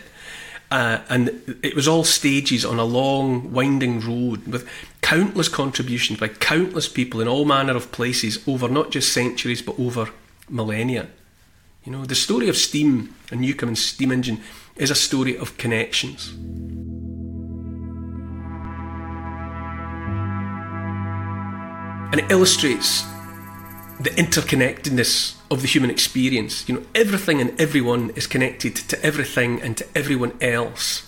Uh, 0.71 1.01
and 1.09 1.59
it 1.65 1.75
was 1.75 1.89
all 1.89 2.05
stages 2.05 2.65
on 2.65 2.79
a 2.79 2.85
long, 2.85 3.53
winding 3.53 3.99
road 3.99 4.47
with 4.47 4.69
countless 5.01 5.49
contributions 5.49 6.21
by 6.21 6.29
countless 6.29 6.89
people 6.89 7.21
in 7.21 7.27
all 7.27 7.45
manner 7.45 7.75
of 7.75 7.91
places 7.91 8.39
over 8.47 8.69
not 8.69 8.93
just 8.93 9.13
centuries 9.13 9.61
but 9.61 9.77
over 9.77 10.11
millennia. 10.49 11.09
You 11.85 11.91
know, 11.91 12.05
the 12.05 12.15
story 12.15 12.49
of 12.49 12.57
steam 12.57 13.13
and 13.33 13.41
Newcomen's 13.41 13.85
steam 13.85 14.13
engine 14.13 14.41
is 14.77 14.93
a 14.93 14.95
story 14.95 15.37
of 15.37 15.57
connections. 15.57 16.33
And 22.13 22.21
it 22.21 22.31
illustrates 22.31 23.03
the 24.01 24.11
interconnectedness 24.11 25.37
of 25.51 25.63
the 25.63 25.69
human 25.69 25.91
experience. 25.91 26.69
You 26.69 26.77
know, 26.77 26.87
everything 26.95 27.41
and 27.41 27.59
everyone 27.61 28.11
is 28.11 28.27
connected 28.27 28.77
to 28.77 29.03
everything 29.05 29.61
and 29.63 29.77
to 29.77 29.87
everyone 29.95 30.37
else. 30.41 31.03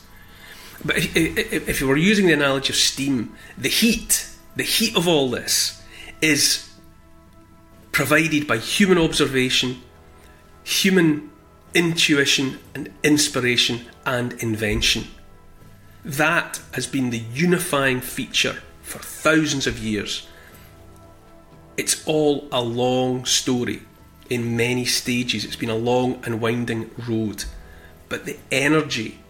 But 0.85 0.99
if, 0.99 1.17
if, 1.17 1.69
if 1.69 1.81
you 1.81 1.89
were 1.89 1.97
using 1.97 2.27
the 2.27 2.33
analogy 2.33 2.73
of 2.73 2.77
steam, 2.77 3.35
the 3.57 3.69
heat, 3.69 4.29
the 4.57 4.63
heat 4.63 4.97
of 4.97 5.09
all 5.09 5.29
this 5.31 5.83
is 6.21 6.69
provided 7.93 8.47
by 8.47 8.59
human 8.59 8.99
observation, 8.99 9.83
human 10.65 11.31
intuition 11.75 12.59
and 12.75 12.93
inspiration 13.03 13.83
and 14.07 14.33
invention. 14.35 15.05
That 16.05 16.61
has 16.73 16.87
been 16.87 17.11
the 17.11 17.19
unifying 17.19 18.01
feature 18.01 18.63
for 18.83 18.99
thousands 18.99 19.67
of 19.67 19.79
years 19.79 20.27
it's 21.79 22.05
all 22.09 22.49
a 22.51 22.61
long 22.61 23.25
story 23.25 23.83
in 24.29 24.57
many 24.57 24.85
stages. 24.85 25.45
It's 25.45 25.55
been 25.55 25.71
a 25.71 25.77
long 25.77 26.21
and 26.25 26.41
winding 26.41 26.91
road. 27.09 27.45
But 28.09 28.27
the 28.27 28.37
energy 28.51 29.21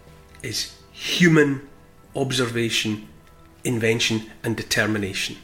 is 0.43 0.75
human 0.91 1.69
observation, 2.17 3.07
invention, 3.65 4.31
and 4.43 4.57
determination. 4.57 5.37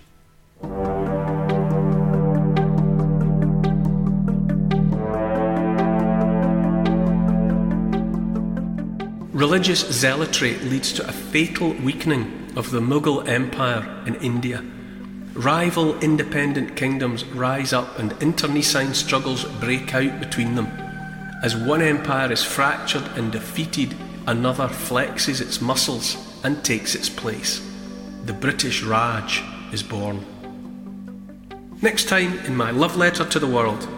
Religious 9.35 9.81
zealotry 9.91 10.55
leads 10.61 10.91
to 10.95 11.07
a 11.07 11.13
fatal 11.13 11.75
weakening 11.75 12.51
of 12.57 12.71
the 12.71 12.81
Mughal 12.81 13.29
Empire 13.29 14.03
in 14.07 14.15
India 14.17 14.65
Rival 15.35 15.99
independent 15.99 16.77
kingdoms 16.77 17.25
rise 17.25 17.73
up 17.73 17.99
and 17.99 18.15
internecine 18.23 18.95
struggles 18.95 19.45
break 19.59 19.93
out 19.93 20.21
between 20.21 20.55
them. 20.55 20.67
As 21.43 21.57
one 21.57 21.83
empire 21.83 22.31
is 22.31 22.45
fractured 22.45 23.03
and 23.17 23.33
defeated, 23.33 23.97
another 24.29 24.69
flexes 24.69 25.41
its 25.41 25.61
muscles 25.61 26.17
and 26.45 26.65
takes 26.65 26.95
its 26.95 27.09
place. 27.09 27.69
The 28.27 28.33
British 28.33 28.85
Raj 28.85 29.43
is 29.73 29.83
born. 29.83 30.25
Next 31.83 32.09
time 32.09 32.39
in 32.47 32.55
my 32.55 32.71
love 32.71 32.97
letter 32.97 33.25
to 33.25 33.41
the 33.41 33.49
world, 33.49 33.89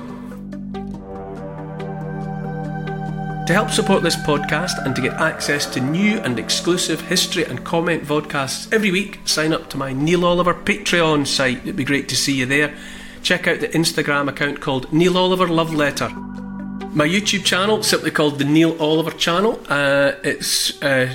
To 3.47 3.53
help 3.53 3.71
support 3.71 4.03
this 4.03 4.17
podcast 4.17 4.85
and 4.85 4.97
to 4.97 5.01
get 5.01 5.13
access 5.21 5.67
to 5.67 5.81
new 5.81 6.19
and 6.19 6.37
exclusive 6.37 7.01
history 7.03 7.45
and 7.45 7.65
comment 7.65 8.03
vodcasts 8.03 8.73
every 8.73 8.91
week, 8.91 9.21
sign 9.25 9.53
up 9.53 9.71
to 9.71 9.77
my 9.77 9.93
Neil 9.93 10.25
Oliver 10.25 10.53
Patreon 10.53 11.29
site. 11.29 11.59
It'd 11.59 11.77
be 11.77 11.85
great 11.85 12.09
to 12.09 12.17
see 12.17 12.35
you 12.35 12.45
there. 12.45 12.75
Check 13.23 13.47
out 13.47 13.61
the 13.61 13.69
Instagram 13.69 14.29
account 14.29 14.61
called 14.61 14.93
Neil 14.93 15.17
Oliver 15.17 15.47
Love 15.47 15.73
Letter. 15.73 16.09
My 16.09 17.07
YouTube 17.07 17.45
channel, 17.45 17.85
simply 17.85 18.11
called 18.11 18.41
the 18.41 18.45
Neil 18.45 18.77
Oliver 18.83 19.13
Channel, 19.13 19.61
uh, 19.69 20.15
it's 20.25 20.83
uh, 20.83 21.15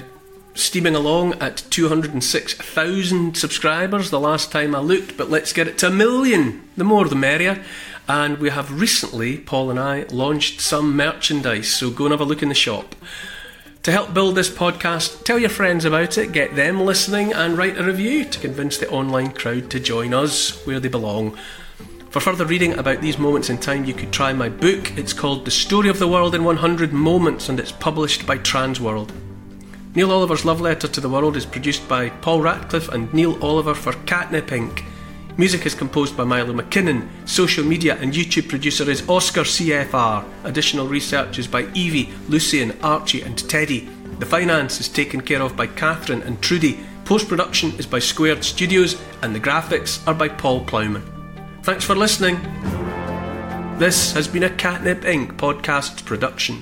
steaming 0.54 0.96
along 0.96 1.34
at 1.42 1.58
206,000 1.70 3.36
subscribers 3.36 4.10
the 4.10 4.22
last 4.22 4.54
time 4.54 4.74
I 4.74 4.80
looked, 4.80 5.18
but 5.18 5.30
let's 5.30 5.52
get 5.52 5.68
it 5.68 5.78
to 5.80 5.88
a 5.88 5.92
million. 5.92 6.66
The 6.78 6.86
more 6.86 7.10
the 7.10 7.16
merrier. 7.16 7.62
And 8.12 8.40
we 8.40 8.50
have 8.50 8.78
recently, 8.78 9.38
Paul 9.38 9.70
and 9.70 9.80
I, 9.80 10.04
launched 10.12 10.60
some 10.60 10.98
merchandise, 10.98 11.74
so 11.74 11.90
go 11.90 12.04
and 12.04 12.12
have 12.12 12.20
a 12.20 12.26
look 12.26 12.44
in 12.44 12.50
the 12.50 12.54
shop. 12.54 12.94
To 13.84 13.92
help 13.94 14.14
build 14.14 14.36
this 14.36 14.50
podcast, 14.50 15.24
tell 15.24 15.40
your 15.40 15.50
friends 15.50 15.86
about 15.86 16.18
it, 16.18 16.34
get 16.34 16.58
them 16.58 16.82
listening, 16.82 17.32
and 17.32 17.58
write 17.58 17.78
a 17.78 17.86
review 17.86 18.26
to 18.26 18.40
convince 18.42 18.78
the 18.78 18.90
online 18.90 19.32
crowd 19.32 19.72
to 19.72 19.80
join 19.80 20.14
us 20.14 20.62
where 20.68 20.82
they 20.82 20.90
belong. 20.90 21.38
For 22.10 22.20
further 22.20 22.46
reading 22.46 22.74
about 22.74 23.00
these 23.00 23.18
moments 23.18 23.50
in 23.50 23.60
time, 23.60 23.86
you 23.86 23.94
could 23.94 24.12
try 24.12 24.34
my 24.34 24.50
book. 24.50 24.92
It's 24.98 25.14
called 25.14 25.46
The 25.46 25.52
Story 25.52 25.88
of 25.88 25.98
the 25.98 26.10
World 26.10 26.36
in 26.36 26.44
100 26.44 26.92
Moments, 26.92 27.48
and 27.48 27.62
it's 27.62 27.72
published 27.72 28.28
by 28.28 28.40
Transworld. 28.40 29.12
Neil 29.96 30.12
Oliver's 30.12 30.44
Love 30.44 30.60
Letter 30.60 30.90
to 30.90 31.00
the 31.00 31.08
World 31.08 31.38
is 31.38 31.46
produced 31.46 31.88
by 31.88 32.10
Paul 32.10 32.42
Ratcliffe 32.42 32.90
and 32.90 33.14
Neil 33.14 33.42
Oliver 33.42 33.74
for 33.74 33.94
Catnip 33.94 34.48
Inc. 34.48 34.84
Music 35.42 35.66
is 35.66 35.74
composed 35.74 36.16
by 36.16 36.24
Milo 36.24 36.54
McKinnon. 36.54 37.08
Social 37.28 37.66
media 37.66 37.98
and 38.00 38.14
YouTube 38.14 38.48
producer 38.48 38.88
is 38.88 39.10
Oscar 39.10 39.42
CFR. 39.42 40.24
Additional 40.44 40.88
research 40.88 41.40
is 41.40 41.48
by 41.48 41.64
Evie, 41.74 42.14
Lucian, 42.30 42.78
Archie, 42.84 43.24
and 43.24 43.50
Teddy. 43.50 43.90
The 44.20 44.26
finance 44.28 44.80
is 44.80 44.88
taken 44.88 45.20
care 45.20 45.42
of 45.42 45.58
by 45.58 45.66
Catherine 45.66 46.22
and 46.22 46.40
Trudy. 46.44 46.80
Post 47.06 47.28
production 47.28 47.72
is 47.80 47.88
by 47.88 47.98
Squared 47.98 48.44
Studios, 48.44 49.02
and 49.24 49.34
the 49.34 49.40
graphics 49.40 50.08
are 50.08 50.14
by 50.14 50.30
Paul 50.30 50.64
Plowman. 50.64 51.02
Thanks 51.64 51.86
for 51.86 51.96
listening. 51.96 52.36
This 53.80 54.14
has 54.14 54.28
been 54.28 54.44
a 54.44 54.50
Catnip 54.52 55.02
Inc. 55.02 55.38
podcast 55.38 56.06
production. 56.06 56.62